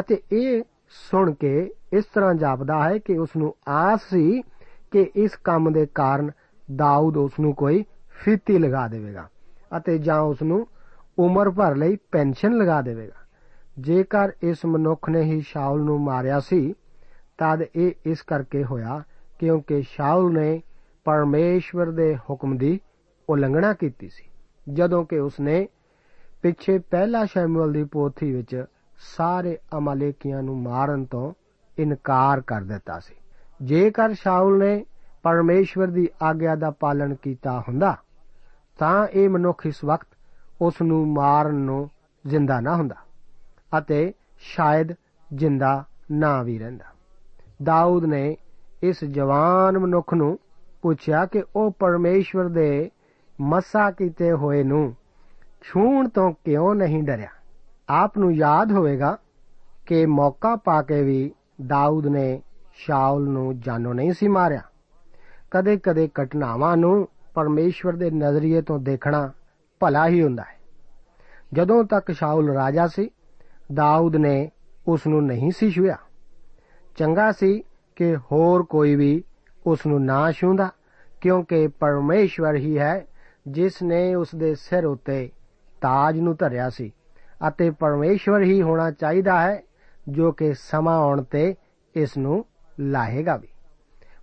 ਅਤੇ 0.01 0.21
ਇਹ 0.33 0.63
ਸੁਣ 1.11 1.33
ਕੇ 1.35 1.71
ਇਸ 1.93 2.05
ਤਰ੍ਹਾਂ 2.05 2.35
ਜਾਪਦਾ 2.35 2.83
ਹੈ 2.85 2.99
ਕਿ 2.99 3.19
ਉਸ 3.19 3.29
ਨੂੰ 3.37 3.55
ਆਸ 3.69 4.01
ਸੀ 4.03 4.43
ਕਿ 4.91 5.11
ਇਸ 5.17 5.37
ਕੰਮ 5.37 5.73
ਦੇ 5.73 5.87
ਕਾਰਨ 5.95 6.31
ਦਾਊਦ 6.77 7.17
ਉਸ 7.17 7.33
ਨੂੰ 7.41 7.55
ਕੋਈ 7.55 7.85
ਫਿੱਤੀ 8.09 8.59
ਲਗਾ 8.59 8.89
ਦੇਵੇਗਾ 8.89 9.29
ਅਤੇ 9.77 9.99
ਜਾਂ 9.99 10.21
ਉਸ 10.21 10.43
ਨੂੰ 10.43 10.67
ਉਮਰ 11.19 11.51
ਭਰ 11.51 11.77
ਲਈ 11.77 11.97
ਪੈਨਸ਼ਨ 12.13 12.53
ਲਗਾ 12.53 12.81
ਦੇਵੇਗਾ। 12.83 13.21
ਜੇਕਰ 13.81 14.33
ਇਸ 14.43 14.65
ਮਨੁੱਖ 14.67 15.09
ਨੇ 15.11 15.23
ਹੀ 15.23 15.41
ਸ਼ਾਉਲ 15.41 15.83
ਨੂੰ 15.83 16.01
ਮਾਰਿਆ 16.01 16.41
ਸੀ, 16.41 16.75
ਤਦ 17.39 17.63
ਇਹ 17.77 17.93
ਇਸ 18.07 18.23
ਕਰਕੇ 18.23 18.65
ਹੋਇਆ 18.65 19.03
ਕਿਉਂਕਿ 19.39 19.83
ਸ਼ਾਉਲ 19.83 20.33
ਨੇ 20.33 20.63
ਪਰਮੇਸ਼ਵਰ 21.05 21.91
ਦੇ 21.91 22.17
ਹੁਕਮ 22.31 22.57
ਦੀ 22.57 22.81
ਉਲੰਘਣਾ 23.29 23.73
ਕੀਤੀ 23.73 24.09
ਸੀ। 24.09 24.25
ਜਦੋਂ 24.73 25.05
ਕਿ 25.05 25.19
ਉਸਨੇ 25.19 25.69
ਪਿੱਛੇ 26.43 26.79
ਪਹਿਲਾ 26.79 27.25
ਸ਼ੈਮੂਅਲ 27.25 27.73
ਦੀ 27.73 27.85
ਪੋਥੀ 27.85 28.33
ਵਿੱਚ 28.33 28.65
ਸਾਰੇ 29.17 29.59
ਅਮਾਲੇਕੀਆਂ 29.79 30.43
ਨੂੰ 30.43 30.63
ਮਾਰਨ 30.63 31.05
ਤੋਂ 31.05 31.33
ਇਨਕਾਰ 31.79 32.41
ਕਰ 32.41 32.61
ਦਿੱਤਾ 32.61 32.99
ਸੀ। 32.99 33.15
ਜੇਕਰ 33.63 34.15
ਸ਼ਾਉਲ 34.15 34.59
ਨੇ 34.59 34.85
ਪਰਮੇਸ਼ਵਰ 35.23 35.87
ਦੀ 35.87 36.09
ਆਗਿਆ 36.23 36.55
ਦਾ 36.55 36.71
ਪਾਲਣ 36.71 37.15
ਕੀਤਾ 37.15 37.61
ਹੁੰਦਾ, 37.61 37.97
ਤਾਂ 38.79 39.07
ਇਹ 39.07 39.29
ਮਨੁੱਖ 39.29 39.67
ਇਸ 39.67 39.85
ਵਕਤ 39.85 40.09
ਉਸ 40.61 40.83
ਨੂੰ 40.83 41.07
ਮਾਰਨ 41.09 41.55
ਨੂੰ 41.55 41.91
ਜ਼ਿੰਦਾ 42.27 42.61
ਨਾ 42.61 42.77
ਹੁੰਦਾ 42.77 42.95
ਅਤੇ 43.79 44.13
ਸ਼ਾਇਦ 44.41 44.93
ਜਿੰਦਾ 45.33 45.85
ਨਾ 46.11 46.43
ਵੀ 46.43 46.59
ਰਹਿੰਦਾ। 46.59 46.85
ਦਾਊਦ 47.63 48.05
ਨੇ 48.05 48.37
ਇਸ 48.83 49.05
ਜਵਾਨ 49.05 49.79
ਮਨੁੱਖ 49.79 50.15
ਨੂੰ 50.15 50.39
ਪੁੱਛਿਆ 50.83 51.25
ਕਿ 51.27 51.43
ਉਹ 51.57 51.71
ਪਰਮੇਸ਼ਵਰ 51.71 52.49
ਦੇ 52.49 52.91
ਮਸਾ 53.41 53.91
ਕੀਤੇ 53.91 54.33
ਹੋਏ 54.33 54.63
ਨੂੰ 54.63 54.95
ਛੂਣ 55.63 56.09
ਤੋਂ 56.09 56.33
ਕਿਉਂ 56.33 56.75
ਨਹੀਂ 56.75 57.03
ਡਰਿਆ? 57.03 57.29
ਆਪ 57.89 58.19
ਨੂੰ 58.19 58.33
ਯਾਦ 58.33 58.73
ਹੋਵੇਗਾ 58.73 59.19
ਕਿ 59.87 60.07
ਮੌਕਾ 60.07 60.57
ਪਾ 60.57 60.83
ਕੇ 60.83 61.03
ਵੀ 61.03 61.35
ਦਾਊਦ 61.67 62.07
ਨੇ 62.07 62.43
ਸ਼ਾਉਲ 62.75 63.29
ਨੂੰ 63.29 63.61
ਜਾਨੋਂ 63.61 63.95
ਨਹੀਂ 63.95 64.13
ਸੀ 64.13 64.29
ਮਾਰਿਆ। 64.29 64.63
ਕਦੇ-ਕਦੇ 65.51 66.09
ਘਟਨਾਵਾਂ 66.23 66.77
ਨੂੰ 66.77 67.09
ਪਰਮੇਸ਼ਵਰ 67.35 67.93
ਦੇ 67.93 68.11
ਨਜ਼ਰੀਏ 68.11 68.63
ਤੋਂ 68.63 68.79
ਦੇਖਣਾ 68.79 69.33
ਭਲਾ 69.81 70.09
ਹੀ 70.09 70.23
ਹੁੰਦਾ 70.23 70.43
ਹੈ। 70.43 70.59
ਜਦੋਂ 71.53 71.85
ਤੱਕ 71.85 72.13
ਸ਼ਾਉਲ 72.13 72.51
ਰਾਜਾ 72.51 72.87
ਸੀ, 72.87 73.11
ਦਾਊਦ 73.75 74.17
ਨੇ 74.17 74.51
ਉਸ 74.89 75.07
ਨੂੰ 75.07 75.27
ਨਹੀਂ 75.27 75.51
ਸੀ 75.51 75.71
ਛੂਇਆ 75.71 75.97
ਚੰਗਾ 76.97 77.33
ਸੀ 77.33 77.63
ਕਿ 77.97 78.17
ਹੋਰ 78.17 78.63
ਕੋਈ 78.63 78.95
ਵੀ 78.95 79.25
ਉਸ 79.67 79.87
ਨੂੰ 79.87 80.05
ਨਾ 80.05 80.33
ਛੂੰਦਾ 80.33 80.71
ਕਿਉਂਕਿ 81.21 81.69
ਪਰਮੇਸ਼ਵਰ 81.69 82.55
ਹੀ 82.55 82.79
ਹੈ 82.79 83.07
ਜਿਸ 83.49 83.83
ਨੇ 83.83 84.15
ਉਸ 84.15 84.29
ਦੇ 84.37 84.55
ਸਿਰ 84.55 84.87
ਉੱਤੇ 84.87 85.31
ਤਾਜ 85.83 86.19
ਨੂੰ 86.19 86.37
ਧਰਿਆ 86.39 86.69
ਸੀ 86.71 86.93
ਅਤੇ 87.49 87.71
ਪਰਮੇਸ਼ਵਰ 87.71 88.43
ਹੀ 88.43 88.63
ਹੋਣਾ 88.63 88.91
ਚਾਹੀਦਾ 88.91 89.41
ਹੈ, 89.41 89.63
ਜੋ 90.09 90.33
ਕਿ 90.33 90.53
ਸਮਾਂ 90.55 90.99
ਆਉਣ 90.99 91.23
ਤੇ 91.23 91.55
ਇਸ 91.95 92.17
ਨੂੰ 92.19 92.45
ਲਾਹੇਗਾ 92.81 93.37
ਵੀ। 93.37 93.49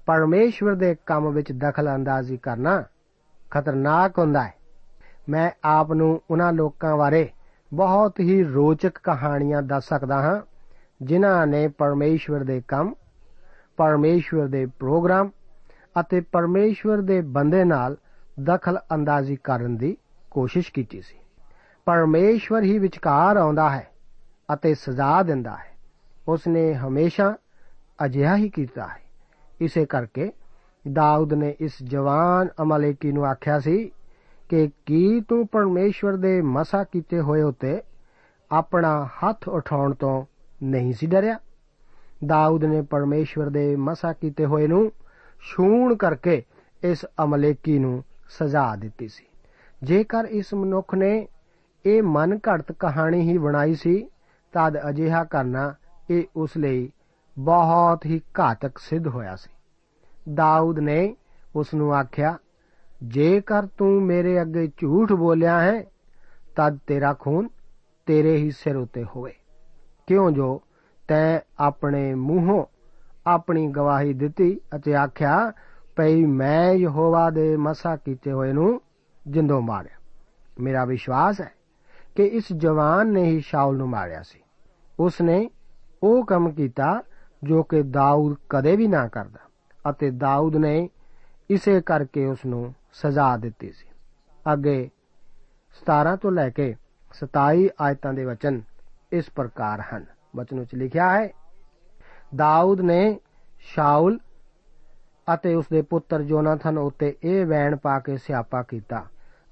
ਪਰਮੇਸ਼ਵਰ 0.06 0.76
ਦੇ 0.76 0.96
ਕੰਮ 1.06 1.30
ਵਿੱਚ 1.32 1.52
ਦਖਲ 1.52 1.96
ਅੰਦਾਜ਼ੀ 1.96 2.38
ਕਰਨਾ 2.38 2.84
ਖਤਰਨਾਕ 3.52 4.20
ਹੁੰਦਾ 4.20 4.44
ਹੈ। 4.44 4.54
ਮੈਂ 5.30 5.52
ਆਪ 5.64 5.92
ਨੂੰ 5.92 6.22
ਉਹਨਾਂ 6.32 6.54
ਲੋਕਾਂ 6.54 6.98
ਬਾਰੇ 6.98 7.30
ਬਹੁਤ 7.74 8.20
ਹੀ 8.20 8.44
ਰੋਚਕ 8.44 8.98
ਕਹਾਣੀਆਂ 9.04 9.62
ਦੱਸ 9.62 9.90
ਸਕਦਾ 9.90 10.22
ਹਾਂ, 10.22 10.42
ਜਿਨ੍ਹਾਂ 11.02 11.48
ਨੇ 11.48 11.68
ਪਰਮੇਸ਼ਵਰ 11.68 12.44
ਦੇ 12.44 12.62
ਕੰਮ, 12.68 12.94
ਪਰਮੇਸ਼ਵਰ 13.78 14.48
ਦੇ 14.48 14.66
ਪ੍ਰੋਗਰਾਮ 14.66 15.30
ਅਤੇ 16.00 16.22
ਪਰਮੇਸ਼ਵਰ 16.22 17.02
ਦੇ 17.02 17.22
ਬੰਦੇ 17.22 17.64
ਨਾਲ 17.64 17.98
ਦਖਲ 18.44 18.80
ਅੰਦਾਜ਼ੀ 18.94 19.36
ਕਰਨ 19.36 19.78
ਦੀ 19.78 19.98
ਕੋਸ਼ਿਸ਼ 20.32 20.72
ਕੀਤੀ 20.74 21.02
ਸੀ। 21.02 21.19
ਪਰਮੇਸ਼ਵਰ 21.90 22.64
ਹੀ 22.64 22.80
ਵਿਚਕਾਰ 22.80 23.38
ਆਉਂਦਾ 23.38 23.70
ਹੈ 23.70 23.88
ਅਤੇ 24.54 24.74
ਸਜ਼ਾ 24.74 25.24
ਦਿੰਦਾ 25.24 25.58
ਹੈ। 25.58 25.78
ਉਸਨੇ 26.28 26.74
ਹਮੇਸ਼ਾ 26.74 27.36
ਅਜਿਹਾ 28.06 28.38
ਹੀ 28.38 28.50
ਕੀਤਾ 28.50 28.88
ਹੈ। 28.88 29.02
ਇਸੇ 29.62 29.86
ਕਰਕੇ 29.86 30.32
ਦਾਊਦ 30.94 31.34
ਨੇ 31.34 31.56
ਇਸ 31.60 31.72
ਜਵਾਨ 31.84 32.48
ਅਮਲੇਕੀ 32.62 33.12
ਨੂੰ 33.12 33.26
ਆਖਿਆ 33.26 33.60
ਸੀ 33.60 33.92
ਕਿ 34.50 34.70
ਕੀ 34.86 35.22
ਤੂੰ 35.22 35.48
ਪਰਮੇਸ਼ਵਰ 35.48 36.16
ਦੇ 36.16 36.42
ਮਸਾ 36.42 36.84
ਕੀਤੇ 36.84 37.20
ਹੋਏ 37.20 37.42
ਉਤੇ 37.42 37.82
ਆਪਣਾ 38.52 39.06
ਹੱਥ 39.06 39.50
ਉਠਾਉਣ 39.50 39.94
ਤੋਂ 39.94 40.26
ਨਹੀਂ 40.64 40.94
ਸੀ 40.94 41.08
ਡਰਿਆ? 41.08 41.40
ਦਾਊਦ 42.26 42.66
ਨੇ 42.66 42.82
ਪਰਮੇਸ਼ਵਰ 42.82 43.50
ਦੇ 43.50 43.76
ਮਸਾ 43.76 44.14
ਕੀਤੇ 44.14 44.46
ਹੋਏ 44.46 44.68
ਨੂੰ 44.68 44.92
ਛੂਣ 45.42 45.96
ਕਰਕੇ 45.96 46.44
ਇਸ 46.84 47.06
ਅਮਲੇਕੀ 47.24 47.80
ਨੂੰ 47.80 48.04
ਸਜ਼ਾ 48.30 48.76
ਦਿੱਤੀ 48.76 49.08
ਸੀ। 49.08 49.26
ਜੇਕਰ 49.84 50.26
ਇਸ 50.26 50.54
ਮਨੁੱਖ 50.54 50.96
ਨੇ 50.96 51.28
ਇਹ 51.86 52.04
ਮਨ 52.04 52.38
ਘੜਤ 52.38 52.72
ਕਹਾਣੀ 52.72 53.22
ਹੀ 53.22 53.38
ਬਣਾਈ 53.38 53.76
ਸੀ, 53.76 54.10
ਤਦ 54.54 54.90
ਅਜਿਹਾ 54.90 55.24
ਕਰਨਾ 55.24 55.74
ਇਹ 56.10 56.24
ਉਸ 56.36 56.58
ਲਈ 56.58 56.92
ਬਹੁਤ 57.40 58.06
ਹੀ 58.06 58.22
ਘਾਤਕ 58.40 58.78
ਸਿੱਧ 58.78 59.08
ਹੋਇਆ 59.08 59.36
ਸੀ। 59.36 59.50
ਦਾਊਦ 60.34 60.80
ਨੇ 60.80 61.16
ਉਸ 61.56 61.74
ਨੂੰ 61.74 61.96
ਆਖਿਆ, 61.96 62.38
ਜੇਕਰ 63.04 63.66
ਤੂੰ 63.66 64.04
ਮੇਰੇ 64.04 64.42
ਅੱਗੇ 64.42 64.68
ਝੂਠ 64.78 65.12
ਬੋਲਿਆ 65.12 65.62
ਹੈ, 65.62 65.84
ਤਦ 66.56 66.80
ਤੇਰਾ 66.88 67.14
ਖੂਨ 67.14 67.50
ਤੇਰੇ 68.06 68.38
ਹੀ 68.38 68.52
ਸਿਰ 68.52 68.76
ਉਤੇ 68.76 69.04
ਹੋਵੇ। 69.04 69.34
ਕਿਉਂ 70.08 70.32
ਜੋ 70.32 70.62
ਤੈ 71.08 71.40
ਆਪਣੇ 71.60 72.16
ਮੂੰਹੋਂ 72.16 72.66
ਆਪਣੀ 73.28 73.68
ਗਵਾਹੀ 73.68 74.14
ਦਿੱਤੀ 74.14 74.60
ਅਤੇ 74.76 74.96
ਆਖਿਆ, 74.96 75.52
ਭਈ 75.96 76.26
ਮੈਂ 76.26 76.74
ਯਹੋਵਾ 76.74 77.30
ਦੇ 77.30 77.58
ਮਸਾ 77.58 77.96
ਕੀਤੇ 77.96 78.32
ਹੋਏ 78.32 78.54
ਨੂੰ 78.54 78.82
ਜਿੰਦੋ 79.28 79.62
ਮਾਰਿਆ। 79.62 79.98
ਮੇਰਾ 80.60 80.86
ਵਿਸ਼ਵਾਸ 80.86 81.42
ਹੈ 81.42 81.52
ਕਿ 82.20 82.26
ਇਸ 82.26 82.44
ਜਵਾਨ 82.54 83.08
ਨੇ 83.08 83.24
ਹੀ 83.24 83.40
ਸ਼ਾਉਲ 83.40 83.78
ਨੂੰ 83.78 83.90
ਮਾਰਿਆ 83.90 84.22
ਸੀ। 84.22 84.40
ਉਸ 85.00 85.22
ਨੇ 85.22 85.50
ਉਹ 86.04 86.26
ਕੰਮ 86.26 86.52
ਕੀਤਾ 86.52 87.04
ਜੋ 87.44 87.64
ਕਿ 87.64 87.82
ਦਾਊਦ 87.84 88.36
ਕਦੇ 88.50 88.76
ਵੀ 88.76 88.88
ਨਾ 88.88 89.08
ਕਰਦਾ 89.08 89.40
ਅਤੇ 89.90 90.10
ਦਾਊਦ 90.12 90.56
ਨੇ 90.56 90.90
ਇਸੇ 91.50 91.82
ਕਰਕੇ 91.82 92.26
ਉਸ 92.26 92.46
ਨੂੰ 92.46 92.74
ਸਜ਼ਾ 92.94 93.38
ਦਿੱਤੀ 93.38 93.72
ਸੀ। 93.72 93.88
ਅੱਗੇ 94.54 94.90
17 95.82 96.16
ਤੋਂ 96.16 96.32
ਲੈ 96.32 96.50
ਕੇ 96.50 96.76
27 97.12 97.70
ਆਇਤਾਂ 97.82 98.14
ਦੇ 98.14 98.26
ਵਚਨ 98.26 98.62
ਇਸ 99.12 99.30
ਪ੍ਰਕਾਰ 99.30 99.82
ਹਨ। 99.82 100.06
ਵਚਨ 100.36 100.60
ਵਿੱਚ 100.60 100.76
ਲਿਖਿਆ 100.76 101.10
ਹੈ, 101.10 101.30
ਦਾਊਦ 102.36 102.82
ਨੇ 102.82 103.20
ਸ਼ਾਉਲ 103.60 104.20
ਅਤੇ 105.34 105.56
ਉਸ 105.56 105.66
ਦੇ 105.72 105.82
ਪੁੱਤਰ 105.82 106.24
ਜੋਨਾਥਨ 106.24 106.78
ਉੱਤੇ 106.78 107.16
ਇਹ 107.24 107.46
ਵੈਣ 107.46 107.76
ਪਾ 107.76 108.00
ਕੇ 108.00 108.18
ਸਿਆਪਾ 108.18 108.64
ਕੀਤਾ 108.64 109.06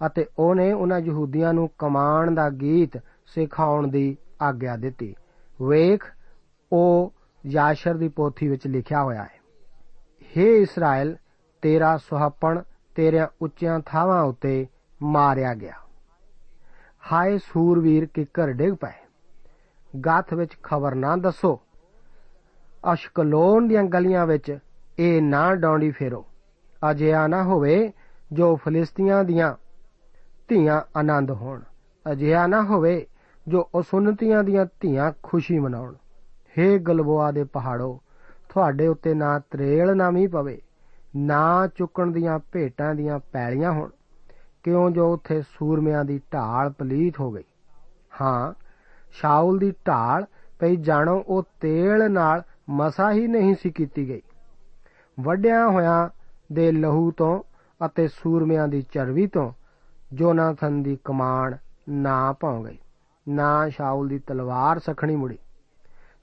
ਅਤੇ 0.06 0.26
ਉਹਨੇ 0.40 0.72
ਉਹਨਾਂ 0.74 1.00
ਯਹੂਦੀਆਂ 1.00 1.54
ਨੂੰ 1.54 1.70
ਕਮਾਨ 1.78 2.36
ਦਾ 2.36 2.50
ਗੀਤ 2.50 2.98
ਸਿਖਾਉਣ 3.26 3.88
ਦੀ 3.88 4.18
ਆਗਿਆ 4.42 4.76
ਦਿੱਤੀ। 4.76 5.16
ਵੇਖ, 5.62 6.04
ਉਹ 6.74 7.14
ਯਾਸ਼ਰ 7.46 7.96
ਦੀ 7.96 8.08
ਪੋਥੀ 8.08 8.48
ਵਿੱਚ 8.48 8.68
ਲਿਖਿਆ 8.68 9.04
ਹੋਇਆ 9.04 9.24
ਹੈ 9.24 9.38
हे 10.22 10.44
ਇਸਰਾਇਲ, 10.44 11.18
ਤੇਰਾ 11.62 11.98
ਸੁਹੱਪਣ 11.98 12.62
ਤੇਰਿਆਂ 12.96 13.28
ਉੱਚੀਆਂ 13.42 13.80
ਥਾਵਾਂ 13.80 14.24
ਉੱਤੇ 14.24 14.68
ਮਾਰਿਆ 15.04 15.54
ਗਿਆ। 15.54 15.74
ਹਾਏ 17.12 17.38
ਸੂਰਵੀਰ, 17.38 18.06
ਕਿੱਕਰ 18.06 18.52
ਡਿੱਗ 18.52 18.74
ਪਏ। 18.74 19.06
ਗਾਥ 20.06 20.34
ਵਿੱਚ 20.34 20.52
ਖਬਰ 20.64 20.96
ਨਾ 20.96 21.16
ਦੱਸੋ। 21.16 21.60
ਅਸ਼ਕਲੋਨ 22.94 23.68
ਦੀਆਂ 23.68 23.84
ਗਲੀਆਂ 23.84 24.26
ਵਿੱਚ 24.26 24.58
ਇਹ 25.00 25.22
ਨਾ 25.22 25.56
ਡੌਂਡੀ 25.56 25.92
ਫੇਰੋ। 25.92 26.26
ਅਜਿਹਾ 26.92 27.28
ਨਾ 27.28 27.44
ਹੋਵੇ 27.44 27.94
ਜੋ 28.32 28.56
ਫਲਿਸਤੀਆਂ 28.56 29.24
ਦੀਆਂ 29.24 29.56
ਧੀਆਂ 30.48 30.82
ਆਨੰਦ 31.00 31.32
ਹੋਣ। 31.32 31.62
ਅਜਿਹਾ 32.12 32.48
ਨਾ 32.48 32.64
ਹੋਵੇ 32.64 33.08
ਜੋ 33.48 33.70
ਅਸੁੰਨਤੀਆਂ 33.80 34.44
ਦੀਆਂ 34.44 34.66
ਧੀਆਂ 34.80 35.12
ਖੁਸ਼ੀ 35.24 35.60
ਮਨਾਉਣ। 35.60 35.94
ਹੇ 36.58 36.80
ਗਲਬੋਆ 36.80 37.32
ਦੇ 37.32 37.44
ਪਹਾੜੋ, 37.44 38.02
ਤੁਹਾਡੇ 38.50 38.88
ਉੱਤੇ 38.88 39.14
ਨਾ 39.14 39.40
ਤਰੇਲ 39.40 39.98
ਨਾ 39.98 40.10
ਮੀਂਹ 40.12 40.30
ਪਵੇ, 40.30 40.62
ਨਾ 41.16 41.68
ਚੁੱਕਣ 41.68 42.12
ਦੀਆਂ 42.12 42.40
ਭੇਟਾਂ 42.52 42.96
ਦੀਆਂ 42.96 43.20
ਪੈਲੀਆਂ 43.20 43.72
ਹੋਣ। 43.72 43.90
ਕਿਉਂ 44.64 44.92
ਜੋ 44.92 45.14
ਉੱਥੇ 45.14 45.42
ਸੂਰਮਿਆਂ 45.42 46.06
ਦੀ 46.06 46.22
ਢਾਲ 46.34 46.70
ਪਲੀਤ 46.70 47.20
ਹੋ 47.20 47.32
ਗਈ? 47.32 47.44
ਹਾਂ, 48.22 48.54
ਸ਼ਾਉਲ 49.12 49.60
ਦੀ 49.60 49.72
ਢਾਲ 49.72 50.26
ਪਈ 50.60 50.76
ਜਾਣੋ, 50.76 51.24
ਉਹ 51.28 51.44
ਤੇਲ 51.62 52.12
ਨਾਲ 52.12 52.44
ਮਸਾ 52.70 53.12
ਹੀ 53.12 53.28
ਨਹੀਂ 53.28 53.56
ਸੀ 53.56 53.70
ਕੀਤੀ 53.70 54.10
ਗਈ। 54.10 54.22
ਵੱਡਿਆਂ 55.20 55.68
ਹੋਇਆਂ 55.68 56.10
ਦੇ 56.54 56.72
ਲਹੂ 56.72 57.12
ਤੋਂ 57.12 57.44
ਅਤੇ 57.86 58.08
ਸੂਰਮਿਆਂ 58.08 58.68
ਦੀ 58.68 58.82
ਚਰਬੀ 58.82 59.28
ਤੋਂ 59.28 59.52
ਜੋਨਾਥਨ 60.14 60.84
ਦੀ 60.84 60.98
ਕਮਾਨ 61.04 61.58
ਨਾ 61.90 62.34
ਪਾਉ 62.34 62.64
ਗਈ। 62.64 62.78
ਨਾ 63.30 63.70
ਸ਼ਾਉਲ 63.70 64.08
ਦੀ 64.08 64.20
ਤਲਵਾਰ 64.20 64.80
ਸਖਣੀ 64.80 65.16
ਮੁੜੀ। 65.16 65.38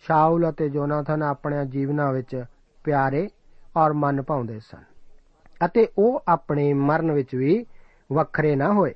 ਸ਼ਾਉਲ 0.01 0.51
ਅਤੇ 0.51 0.69
ਜੋਨਾਥਨ 0.69 1.23
ਆਪਣੇ 1.23 1.67
ਜੀਵਨਾਂ 1.67 2.13
ਵਿੱਚ 2.13 2.45
ਪਿਆਰੇ 2.85 3.29
ਔਰ 3.77 3.93
ਮਨ 3.93 4.23
ਪਾਉਂਦੇ 4.23 4.61
ਸਨ। 4.61 4.83
ਅਤੇ 5.65 5.89
ਉਹ 5.99 6.23
ਆਪਣੇ 6.29 6.73
ਮਰਨ 6.73 7.13
ਵਿੱਚ 7.13 7.35
ਵੀ 7.35 7.67
ਵੱਖਰੇ 8.13 8.57
ਨਾ 8.57 8.73
ਹੋਏ। 8.73 8.95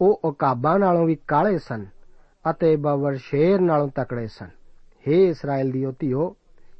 ਉਹ 0.00 0.20
ਉਕਾਬਾਂ 0.24 0.78
ਨਾਲੋਂ 0.78 1.06
ਵੀ 1.06 1.14
ਕਾਲੇ 1.14 1.58
ਸਨ 1.58 1.86
ਅਤੇ 2.50 2.76
ਬਵਰ 2.76 3.16
ਸ਼ੇਰ 3.16 3.60
ਨਾਲੋਂ 3.60 3.88
ਤਕੜੇ 3.88 4.26
ਸਨ। 4.26 4.48
हे 5.08 5.14
ਇਸਰਾਇਲ 5.14 5.70
ਦੀ 5.70 5.86
ਧੀਓ 5.98 6.36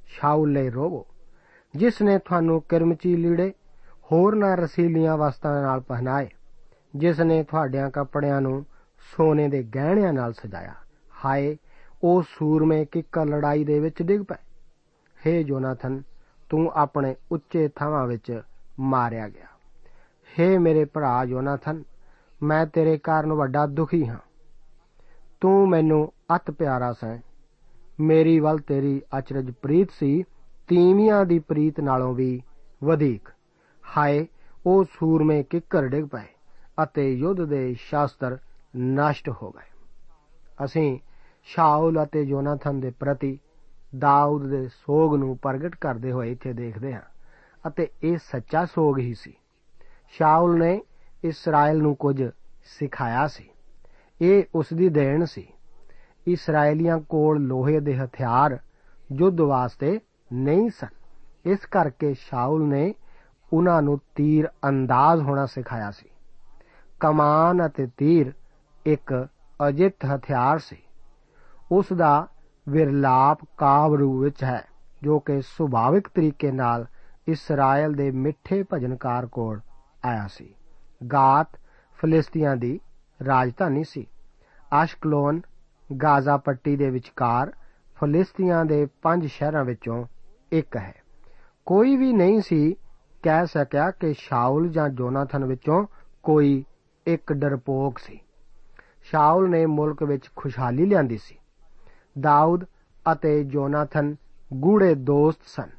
ਸ਼ਾਉਲ 0.06 0.52
ਲਈ 0.52 0.70
ਰੋਵੋ। 0.70 1.06
ਜਿਸ 1.76 2.02
ਨੇ 2.02 2.18
ਤੁਹਾਨੂੰ 2.18 2.62
ਕਿਰਮਚੀ 2.68 3.16
ਲੀੜੇ, 3.16 3.52
ਹੋਰ 4.12 4.34
ਨਾ 4.34 4.54
ਰਸੀਲੀਆਂ 4.54 5.16
ਵਸਤਾਂ 5.16 5.62
ਨਾਲ 5.62 5.80
ਪਹਿਨਾਏ। 5.80 6.28
ਜਿਸ 6.98 7.20
ਨੇ 7.20 7.42
ਤੁਹਾਡਿਆਂ 7.42 7.90
ਕੱਪੜਿਆਂ 7.90 8.40
ਨੂੰ 8.40 8.66
ਸੋਨੇ 9.16 9.48
ਦੇ 9.48 9.62
ਗਹਿਣਿਆਂ 9.62 10.12
ਨਾਲ 10.12 10.32
ਸਜਾਇਆ। 10.32 10.74
ਹਾਏ, 11.24 11.56
ਉਹ 12.02 12.22
ਸੂਰਮੇ 12.22 12.84
ਕਿੱਕਰ 12.84 13.26
ਲੜਾਈ 13.26 13.64
ਦੇ 13.64 13.80
ਵਿੱਚ 13.80 14.02
ਡਿੱਗ 14.02 14.22
ਪਏ। 14.22 14.36
हे 15.26 15.44
ਜੋਨਾਥਨ, 15.44 16.02
ਤੂੰ 16.48 16.70
ਆਪਣੇ 16.74 17.16
ਉੱਚੇ 17.32 17.68
ਥਾਵਾਂ 17.68 18.06
ਵਿੱਚ 18.06 18.42
ਮਾਰਿਆ 18.80 19.28
ਗਿਆ। 19.28 19.46
हे 20.38 20.60
ਮੇਰੇ 20.60 20.84
ਭਰਾ 20.84 21.24
ਜੋਨਾਥਨ, 21.24 21.82
ਮੈਂ 22.42 22.66
ਤੇਰੇ 22.66 22.98
ਕਾਰਨ 22.98 23.32
ਵੱਡਾ 23.32 23.66
ਦੁਖੀ 23.66 24.06
ਹਾਂ। 24.06 24.18
ਤੂੰ 25.40 25.68
ਮੈਨੂੰ 25.68 26.12
ਅਤ 26.36 26.50
ਪਿਆਰਾ 26.50 26.92
ਸੈਂ 26.92 27.18
ਮੇਰੀ 28.00 28.40
ਵੱਲ 28.40 28.58
ਤੇਰੀ 28.58 29.02
ਅਚਰਜ 29.18 29.50
ਪ੍ਰੀਤ 29.50 29.88
ਸੀ, 29.90 30.22
ਤੀਵੀਆਂ 30.68 31.24
ਦੀ 31.24 31.38
ਪ੍ਰੀਤ 31.38 31.80
ਨਾਲੋਂ 31.80 32.14
ਵੀ 32.14 32.42
ਵਧੇਕ। 32.84 33.28
ਹਾਏ, 33.96 34.26
ਉਹ 34.66 34.84
ਸੂਰਮੇ 34.84 35.42
ਕਿੱਕਰ 35.42 35.88
ਡਿੱਗ 35.88 36.06
ਪਏ। 36.06 36.37
ਅਤੇ 36.82 37.12
ਯੁੱਧ 37.12 37.44
ਦੇ 37.44 37.74
ਸ਼ਾਸਤਰ 37.74 38.38
ਨਸ਼ਟ 38.76 39.30
ਹੋ 39.42 39.50
ਗਏ। 39.50 39.70
ਅਸੀਂ 40.64 40.98
ਸ਼ਾਉਲ 41.44 42.02
ਅਤੇ 42.02 42.22
ਯੋਨਾਥਨ 42.22 42.80
ਦੇ 42.80 42.90
ਪ੍ਰਤੀ 42.90 43.38
ਦਾਊਦ 43.98 44.50
ਦੇ 44.50 44.68
ਸੋਗ 44.68 45.16
ਨੂੰ 45.16 45.38
ਪ੍ਰਗਟ 45.38 45.76
ਕਰਦੇ 45.76 46.12
ਹੋਏ 46.12 46.32
ਇੱਥੇ 46.32 46.52
ਦੇਖਦੇ 46.52 46.94
ਹਾਂ 46.94 47.02
ਅਤੇ 47.68 47.88
ਇਹ 48.02 48.18
ਸੱਚਾ 48.18 48.64
ਸੋਗ 48.64 48.98
ਹੀ 48.98 49.14
ਸੀ। 49.14 49.34
ਸ਼ਾਉਲ 50.08 50.58
ਨੇ 50.58 50.82
ਇਸਰਾਇਲ 51.24 51.78
ਨੂੰ 51.78 51.96
ਕੁਝ 51.96 52.24
ਸਿਖਾਇਆ 52.64 53.26
ਸੀ। 53.26 53.50
ਇਹ 54.20 54.42
ਉਸ 54.54 54.66
ਦੀ 54.74 54.88
ਦੇਣ 54.88 55.24
ਸੀ। 55.24 55.46
ਇਸرائیਲੀਆਂ 56.26 56.98
ਕੋਲ 56.98 57.40
ਲੋਹੇ 57.40 57.80
ਦੇ 57.80 57.96
ਹਥਿਆਰ 57.96 58.58
ਯੁੱਧ 59.12 59.40
ਵਾਸਤੇ 59.40 60.00
ਨਹੀਂ 60.32 60.70
ਸਨ। 60.70 60.88
ਇਸ 61.46 61.58
ਕਰਕੇ 61.58 62.14
ਸ਼ਾਉਲ 62.14 62.68
ਨੇ 62.68 62.94
ਉਹਨਾਂ 63.52 63.82
ਨੂੰ 63.82 64.00
ਤੀਰ 64.14 64.48
ਅੰਦਾਜ਼ 64.68 65.22
ਹੋਣਾ 65.22 65.46
ਸਿਖਾਇਆ 65.46 65.90
ਸੀ। 65.90 66.08
ਕਮਾਨ 67.00 67.66
ਅਤੇ 67.66 67.88
ਤੀਰ 67.96 68.32
ਇੱਕ 68.86 69.28
ਅਜਿੱਤ 69.68 70.04
ਹਥਿਆਰ 70.04 70.58
ਸੀ। 70.58 70.76
ਉਸ 71.72 71.92
ਦਾ 71.92 72.26
ਵਿਰਲਾਪ 72.68 73.38
ਕਾਵ 73.58 73.94
ਰੂਪ 73.94 74.22
ਵਿੱਚ 74.22 74.44
ਹੈ, 74.44 74.64
ਜੋ 75.02 75.18
ਕਿ 75.18 75.40
ਸੁਭਾਵਿਕ 75.40 76.08
ਤਰੀਕੇ 76.08 76.52
ਨਾਲ 76.52 76.86
ਇਸਰਾਇਲ 77.28 77.92
ਦੇ 77.92 78.10
ਮਿੱਠੇ 78.10 78.64
ਭਜਨਕਾਰ 78.72 79.26
ਕੋਲ 79.26 79.60
ਆਇਆ 80.04 80.26
ਸੀ। 80.26 80.54
ਗਾਤ 81.12 81.48
ਫਲਿਸਤੀਆਂ 81.98 82.56
ਦੀ 82.56 82.80
ਰਾਜਧਾਨੀ 83.26 83.84
ਸੀ। 83.84 84.06
ਅਸ਼ਕਲੋਨ 84.82 85.40
ਗਾਜ਼ਾ 86.02 86.36
ਪੱਟੀ 86.36 86.76
ਦੇ 86.76 86.90
ਵਿਚਕਾਰ 86.90 87.52
ਫਲਿਸਤੀਆਂ 87.96 88.64
ਦੇ 88.64 88.86
ਪੰਜ 89.02 89.26
ਸ਼ਹਿਰਾਂ 89.26 89.64
ਵਿੱਚੋਂ 89.64 90.04
ਇੱਕ 90.52 90.76
ਹੈ। 90.76 90.94
ਕੋਈ 91.66 91.96
ਵੀ 91.96 92.12
ਨਹੀਂ 92.12 92.40
ਸੀ 92.40 92.74
ਕਹਿ 93.22 93.46
ਸਕਿਆ 93.46 93.90
ਕਿ 93.90 94.12
ਸ਼ਾਉਲ 94.12 94.68
ਜਾਂ 94.68 94.88
ਜੋਨਾਥਨ 94.88 95.44
ਵਿੱਚੋਂ 95.44 95.86
ਕੋਈ 96.22 96.64
ਇੱਕ 97.08 97.32
ਡਰਪੋਕ 97.32 97.98
ਸੀ। 97.98 98.20
ਸ਼ਾਉਲ 99.02 99.50
ਨੇ 99.50 99.66
ਮੁਲਕ 99.66 100.02
ਵਿੱਚ 100.02 100.30
ਖੁਸ਼ਹਾਲੀ 100.36 100.86
ਲਿਆਂਦੀ 100.86 101.18
ਸੀ। 101.18 101.38
ਦਾਊਦ 102.20 102.64
ਅਤੇ 103.12 103.44
ਜੋਨਾਥਨ 103.44 104.16
ਗੂੜੇ 104.54 104.94
ਦੋਸਤ 104.94 105.38
ਸਨ। 105.46 105.70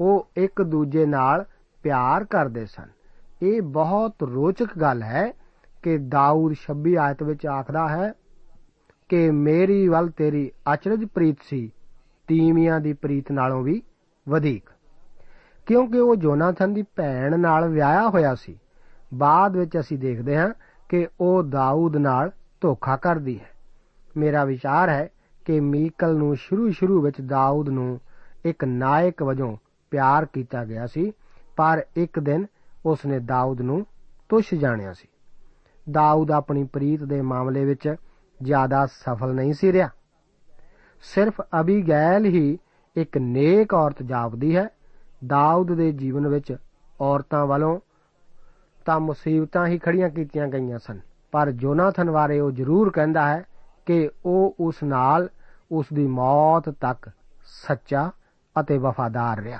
ਉਹ 0.00 0.28
ਇੱਕ 0.36 0.62
ਦੂਜੇ 0.62 1.06
ਨਾਲ 1.06 1.44
ਪਿਆਰ 1.82 2.24
ਕਰਦੇ 2.24 2.66
ਸਨ। 2.66 2.88
ਇਹ 3.42 3.62
ਬਹੁਤ 3.62 4.14
ਰੋਚਕ 4.22 4.78
ਗੱਲ 4.80 5.02
ਹੈ 5.02 5.32
ਕਿ 5.82 5.98
ਦਾਊਦ 5.98 6.54
26 6.54 6.96
ਆਇਤ 6.96 7.22
ਵਿੱਚ 7.22 7.46
ਆਖਦਾ 7.46 7.88
ਹੈ 7.88 8.12
ਕਿ 9.08 9.30
ਮੇਰੀ 9.30 9.88
ਵੱਲ 9.88 10.08
ਤੇਰੀ 10.08 10.52
ਅਚਰਜ 10.74 11.04
ਪ੍ਰੀਤ 11.04 11.36
ਸੀ, 11.42 11.72
ਤੀਵੀਆਂ 12.26 12.80
ਦੀ 12.80 12.92
ਪ੍ਰੀਤ 12.92 13.32
ਨਾਲੋਂ 13.32 13.62
ਵੀ 13.62 13.82
ਵਧੇਕ। 14.28 14.70
ਕਿਉਂਕਿ 15.66 15.98
ਉਹ 15.98 16.16
ਜੋਨਾਥਨ 16.16 16.74
ਦੀ 16.74 16.82
ਭੈਣ 16.82 17.40
ਨਾਲ 17.40 17.68
ਵਿਆਹਿਆ 17.68 18.08
ਹੋਇਆ 18.08 18.34
ਸੀ। 18.34 18.58
ਬਾਅਦ 19.14 19.56
ਵਿੱਚ 19.56 19.78
ਅਸੀਂ 19.78 19.98
ਦੇਖਦੇ 19.98 20.36
ਹਾਂ 20.36 20.50
ਕਿ 20.88 21.08
ਉਹ 21.20 21.42
ਦਾਊਦ 21.42 21.96
ਨਾਲ 21.96 22.30
ਧੋਖਾ 22.60 22.96
ਕਰਦੀ 22.96 23.40
ਹੈ। 23.40 23.50
ਮੇਰਾ 24.16 24.44
ਵਿਚਾਰ 24.44 24.88
ਹੈ 24.88 25.08
ਕਿ 25.44 25.60
ਮੀਕਲ 25.60 26.14
ਨੂੰ 26.16 26.36
ਸ਼ੁਰੂ-ਸ਼ੁਰੂ 26.36 27.02
ਵਿੱਚ 27.02 27.20
ਦਾਊਦ 27.20 27.68
ਨੂੰ 27.68 28.00
ਇੱਕ 28.44 28.64
ਨਾਇਕ 28.64 29.22
ਵਜੋਂ 29.22 29.56
ਪਿਆਰ 29.90 30.24
ਕੀਤਾ 30.24 30.64
ਗਿਆ 30.64 30.86
ਸੀ, 30.86 31.12
ਪਰ 31.56 31.84
ਇੱਕ 31.96 32.20
ਦਿਨ 32.20 32.46
ਉਸ 32.86 33.06
ਨੇ 33.06 33.18
ਦਾਊਦ 33.18 33.60
ਨੂੰ 33.60 33.86
ਤੁਛ 34.28 34.54
ਜਾਣਿਆ 34.54 34.92
ਸੀ। 34.92 35.08
ਦਾਊਦ 35.90 36.30
ਆਪਣੀ 36.30 36.64
ਪ੍ਰੀਤ 36.64 37.04
ਦੇ 37.04 37.20
ਮਾਮਲੇ 37.20 37.64
ਵਿੱਚ 37.64 37.94
ਜ਼ਿਆਦਾ 38.42 38.86
ਸਫਲ 38.86 39.34
ਨਹੀਂ 39.34 39.52
ਸੀ 39.52 39.72
ਰਿਹਾ। 39.72 39.88
ਸਿਰਫ 41.02 41.40
ਅਬੀਗੈਲ 41.60 42.24
ਹੀ 42.24 42.58
ਇੱਕ 42.96 43.18
ਨੇਕ 43.18 43.74
ਔਰਤ 43.74 44.02
ਜਾਪਦੀ 44.02 44.56
ਹੈ। 44.56 44.68
ਦਾਊਦ 45.26 45.74
ਦੇ 45.74 45.92
ਜੀਵਨ 45.92 46.28
ਵਿੱਚ 46.28 46.56
ਔਰਤਾਂ 47.00 47.46
ਵੱਲੋਂ 47.46 47.80
ਤਾਂ 48.86 49.00
ਮੁਸੀਬਤਾਂ 49.00 49.66
ਹੀ 49.66 49.78
ਖੜੀਆਂ 49.78 50.10
ਕੀਤੀਆਂ 50.10 50.48
ਗਈਆਂ 50.48 50.78
ਸਨ। 50.78 51.00
ਪਰ 51.32 51.50
ਜੋਨਾਥਨ 51.50 52.10
ਬਾਰੇ 52.10 52.40
ਉਹ 52.40 52.50
ਜ਼ਰੂਰ 52.50 52.90
ਕਹਿੰਦਾ 52.90 53.28
ਹੈ 53.28 53.42
ਕਿ 53.86 54.10
ਉਹ 54.24 54.56
ਉਸ 54.60 54.74
ਨਾਲ 54.84 55.28
ਉਸ 55.72 55.86
ਦੀ 55.94 56.06
ਮੌਤ 56.06 56.70
ਤੱਕ 56.70 57.10
ਸੱਚਾ 57.44 58.10
ਅਤੇ 58.60 58.78
ਵਫਾਦਾਰ 58.78 59.40
ਰਿਹਾ। 59.40 59.58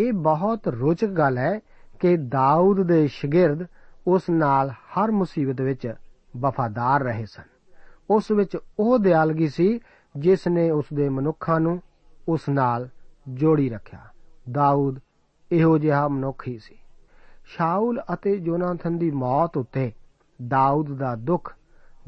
ਇਹ 0.00 0.12
ਬਹੁਤ 0.12 0.68
ਰੋਚਕ 0.68 1.08
ਗੱਲ 1.08 1.38
ਹੈ 1.38 1.60
ਕਿ 2.00 2.16
ਦਾਊਦ 2.16 2.82
ਦੇ 2.82 3.06
ਸ਼ਾਗਿਰਦ 3.06 3.66
ਉਸ 4.06 4.22
ਨਾਲ 4.30 4.70
ਹਰ 4.70 5.10
ਮੁਸੀਬਤ 5.10 5.60
ਵਿੱਚ 5.60 5.94
ਵਫਾਦਾਰ 6.36 7.02
ਰਹੇ 7.02 7.26
ਸਨ। 7.26 7.42
ਉਸ 8.10 8.30
ਵਿੱਚ 8.30 8.56
ਉਹ 8.78 8.98
ਦਿਆਲਗੀ 8.98 9.48
ਸੀ 9.48 9.80
ਜਿਸ 10.16 10.48
ਨੇ 10.48 10.70
ਉਸ 10.70 10.84
ਦੇ 10.94 11.08
ਮਨੁੱਖਾਂ 11.08 11.60
ਨੂੰ 11.60 11.82
ਉਸ 12.28 12.48
ਨਾਲ 12.48 12.88
ਜੋੜੀ 13.28 13.70
ਰੱਖਿਆ। 13.70 14.00
ਦਾਊਦ 14.52 14.98
ਇਹੋ 15.52 15.78
ਜਿਹਾ 15.78 16.08
ਮਨੁੱਖ 16.08 16.48
ਹੀ 16.48 16.58
ਸੀ। 16.58 16.78
ਸ਼ਾਉਲ 17.46 18.02
ਅਤੇ 18.14 18.36
ਜੋਨਾਥਨ 18.38 18.98
ਦੀ 18.98 19.10
ਮੌਤ 19.10 19.56
ਉੱਤੇ 19.56 19.92
ਦਾਊਦ 20.48 20.98
ਦਾ 20.98 21.14
ਦੁੱਖ 21.14 21.54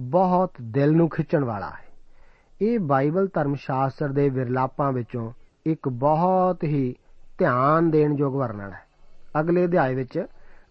ਬਹੁਤ 0.00 0.50
ਦਿਲ 0.62 0.92
ਨੂੰ 0.92 1.08
ਖਿੱਚਣ 1.08 1.44
ਵਾਲਾ 1.44 1.70
ਹੈ। 1.70 1.88
ਇਹ 2.62 2.78
ਬਾਈਬਲ 2.78 3.28
ਧਰਮ 3.34 3.54
ਸ਼ਾਸਤਰ 3.54 4.08
ਦੇ 4.08 4.28
ਵਿਰਲਾਪਾਂ 4.28 4.92
ਵਿੱਚੋਂ 4.92 5.32
ਇੱਕ 5.66 5.88
ਬਹੁਤ 5.88 6.64
ਹੀ 6.64 6.94
ਧਿਆਨ 7.38 7.90
ਦੇਣ 7.90 8.16
ਯੋਗ 8.18 8.34
ਵਰਣਨ 8.34 8.72
ਹੈ। 8.72 8.82
ਅਗਲੇ 9.40 9.64
ਅਧਿਆਇ 9.64 9.94
ਵਿੱਚ 9.94 10.26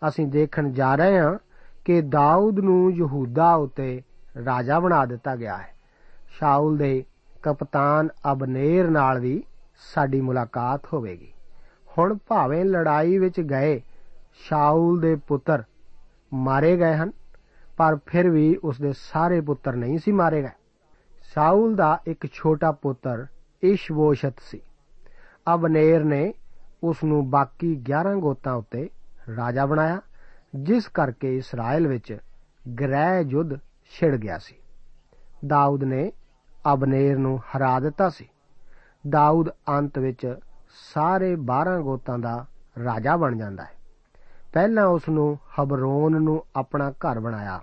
ਅਸੀਂ 0.08 0.27
ਦੇਖਣ 0.27 0.71
ਜਾ 0.71 0.95
ਰਹੇ 0.95 1.19
ਹਾਂ 1.19 1.38
ਕਿ 1.86 2.01
ਦਾਊਦ 2.01 2.60
ਨੂੰ 2.60 2.91
ਯਹੂਦਾ 2.91 3.56
ਉੱਤੇ 3.56 4.01
ਰਾਜਾ 4.45 4.80
ਬਣਾ 4.80 5.06
ਦਿੱਤਾ 5.06 5.36
ਗਿਆ 5.36 5.58
ਹੈ। 5.58 5.75
ਸ਼ਾਉਲ 6.27 6.77
ਦੇ 6.77 7.03
ਕਪਤਾਨ 7.43 8.10
ਅਬਨੇਰ 8.32 8.89
ਨਾਲ 8.89 9.19
ਵੀ 9.19 9.43
ਸਾਡੀ 9.93 10.21
ਮੁਲਾਕਾਤ 10.21 10.82
ਹੋਵੇਗੀ। 10.93 11.34
ਹੁਣ 11.97 12.17
ਭਾਵੇਂ 12.27 12.65
ਲੜਾਈ 12.65 13.17
ਵਿੱਚ 13.17 13.41
ਗਏ 13.41 13.82
ਸ਼ਾਉਲ 14.39 15.00
ਦੇ 15.00 15.15
ਪੁੱਤਰ 15.15 15.63
ਮਾਰੇ 16.34 16.78
ਗਏ 16.78 16.95
ਹਨ, 16.95 17.12
ਪਰ 17.78 17.97
ਫਿਰ 18.06 18.30
ਵੀ 18.30 18.58
ਉਸ 18.63 18.82
ਦੇ 18.82 18.93
ਸਾਰੇ 18.97 19.41
ਪੁੱਤਰ 19.41 19.73
ਨਹੀਂ 19.73 20.00
ਸੀ 20.00 20.12
ਮਾਰੇ 20.12 20.41
ਗਏ। 20.41 20.50
ਸ਼ਾਉਲ 21.21 21.76
ਦਾ 21.76 22.00
ਇੱਕ 22.08 22.28
ਛੋਟਾ 22.34 22.71
ਪੁੱਤਰ 22.71 23.28
ਇਸ਼ਬੋਸ਼ਤ 23.63 24.34
ਸੀ। 24.39 24.62
ਅਬਨੇਰ 25.54 26.04
ਨੇ 26.04 26.34
ਉਸ 26.84 27.04
ਨੂੰ 27.04 27.30
ਬਾਕੀ 27.30 27.76
11 27.76 28.15
ਗੋਤਾਂ 28.15 28.54
ਉੱਤੇ 28.54 28.89
ਰਾਜਾ 29.38 29.65
ਬਣਾਇਆ, 29.65 30.02
ਜਿਸ 30.56 30.88
ਕਰਕੇ 30.88 31.38
ਇਸਰਾਇਲ 31.38 31.88
ਵਿੱਚ 31.88 32.17
ਗ੍ਰਹਿ 32.82 33.21
ਯੁੱਧ 33.21 33.58
ਛਿੜ 33.91 34.15
ਗਿਆ 34.15 34.38
ਸੀ। 34.38 34.56
ਦਾਊਦ 35.47 35.84
ਨੇ 35.84 36.12
ਅਬਨੇਰ 36.73 37.17
ਨੂੰ 37.17 37.39
ਹਰਾ 37.39 37.80
ਦਿੱਤਾ 37.80 38.10
ਸੀ। 38.10 38.30
ਦਾਊਦ 39.10 39.50
ਅੰਤ 39.50 40.00
ਵਿੱਚ 40.00 40.36
ਸਾਰੇ 40.93 41.36
12 41.36 41.80
ਗੋਤਾਂ 41.80 42.19
ਦਾ 42.19 42.45
ਰਾਜਾ 42.84 43.17
ਬਣ 43.17 43.38
ਜਾਂਦਾ 43.38 43.63
ਹੈ। 43.63 43.76
ਪਹਿਲਾਂ 44.58 44.86
ਉਸ 44.86 45.10
ਨੂੰ 45.10 45.39
ਹਬਰੋਨ 45.60 46.22
ਨੂੰ 46.22 46.46
ਆਪਣਾ 46.56 46.91
ਘਰ 46.91 47.20
ਬਣਾਇਆ। 47.20 47.62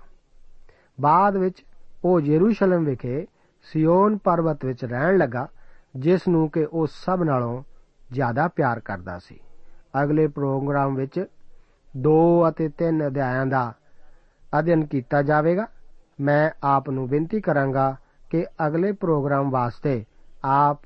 ਬਾਅਦ 1.01 1.37
ਵਿੱਚ 1.37 1.65
ਉਹ 2.05 2.21
ਯਰੂਸ਼ਲਮ 2.21 2.85
ਵਿਖੇ 2.85 3.27
ਸਿਯੋਨ 3.63 4.17
ਪਰਬਤ 4.17 4.65
ਵਿੱਚ 4.65 4.85
ਰਹਿਣ 4.85 5.17
ਲੱਗਾ, 5.17 5.47
ਜਿਸ 5.95 6.27
ਨੂੰ 6.27 6.49
ਕਿ 6.49 6.67
ਉਹ 6.73 6.87
ਸਭ 6.87 7.23
ਨਾਲੋਂ 7.23 7.63
ਜ਼ਿਆਦਾ 8.13 8.47
ਪਿਆਰ 8.47 8.79
ਕਰਦਾ 8.79 9.19
ਸੀ। 9.19 9.39
ਅਗਲੇ 10.03 10.27
ਪ੍ਰੋਗਰਾਮ 10.27 10.95
ਵਿੱਚ 10.95 11.25
2 11.97 12.49
ਅਤੇ 12.49 12.69
3 12.69 13.07
ਅਧਿਆਇਆਂ 13.07 13.45
ਦਾ 13.45 13.73
ਅਧਿਐਨ 14.59 14.85
ਕੀਤਾ 14.85 15.21
ਜਾਵੇਗਾ। 15.21 15.67
ਮੈਂ 16.19 16.49
ਆਪ 16.63 16.89
ਨੂੰ 16.89 17.09
ਬੇਨਤੀ 17.09 17.41
ਕਰਾਂਗਾ 17.41 17.95
ਕਿ 18.29 18.45
ਅਗਲੇ 18.67 18.91
ਪ੍ਰੋਗਰਾਮ 18.91 19.49
ਵਾਸਤੇ 19.49 20.05
ਆਪ 20.45 20.79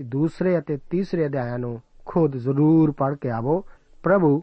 ਦੂਸਰੇ 0.00 0.58
ਅਤੇ 0.58 0.78
ਤੀਸਰੇ 0.90 1.26
ਅਧਿਆਇਆਂ 1.26 1.58
ਨੂੰ 1.58 1.80
ਖੁਦ 2.06 2.36
ਜ਼ਰੂਰ 2.36 2.90
ਪੜ੍ਹ 2.90 3.16
ਕੇ 3.16 3.30
ਆਵੋ। 3.30 3.64
ਪ੍ਰਭੂ 4.02 4.42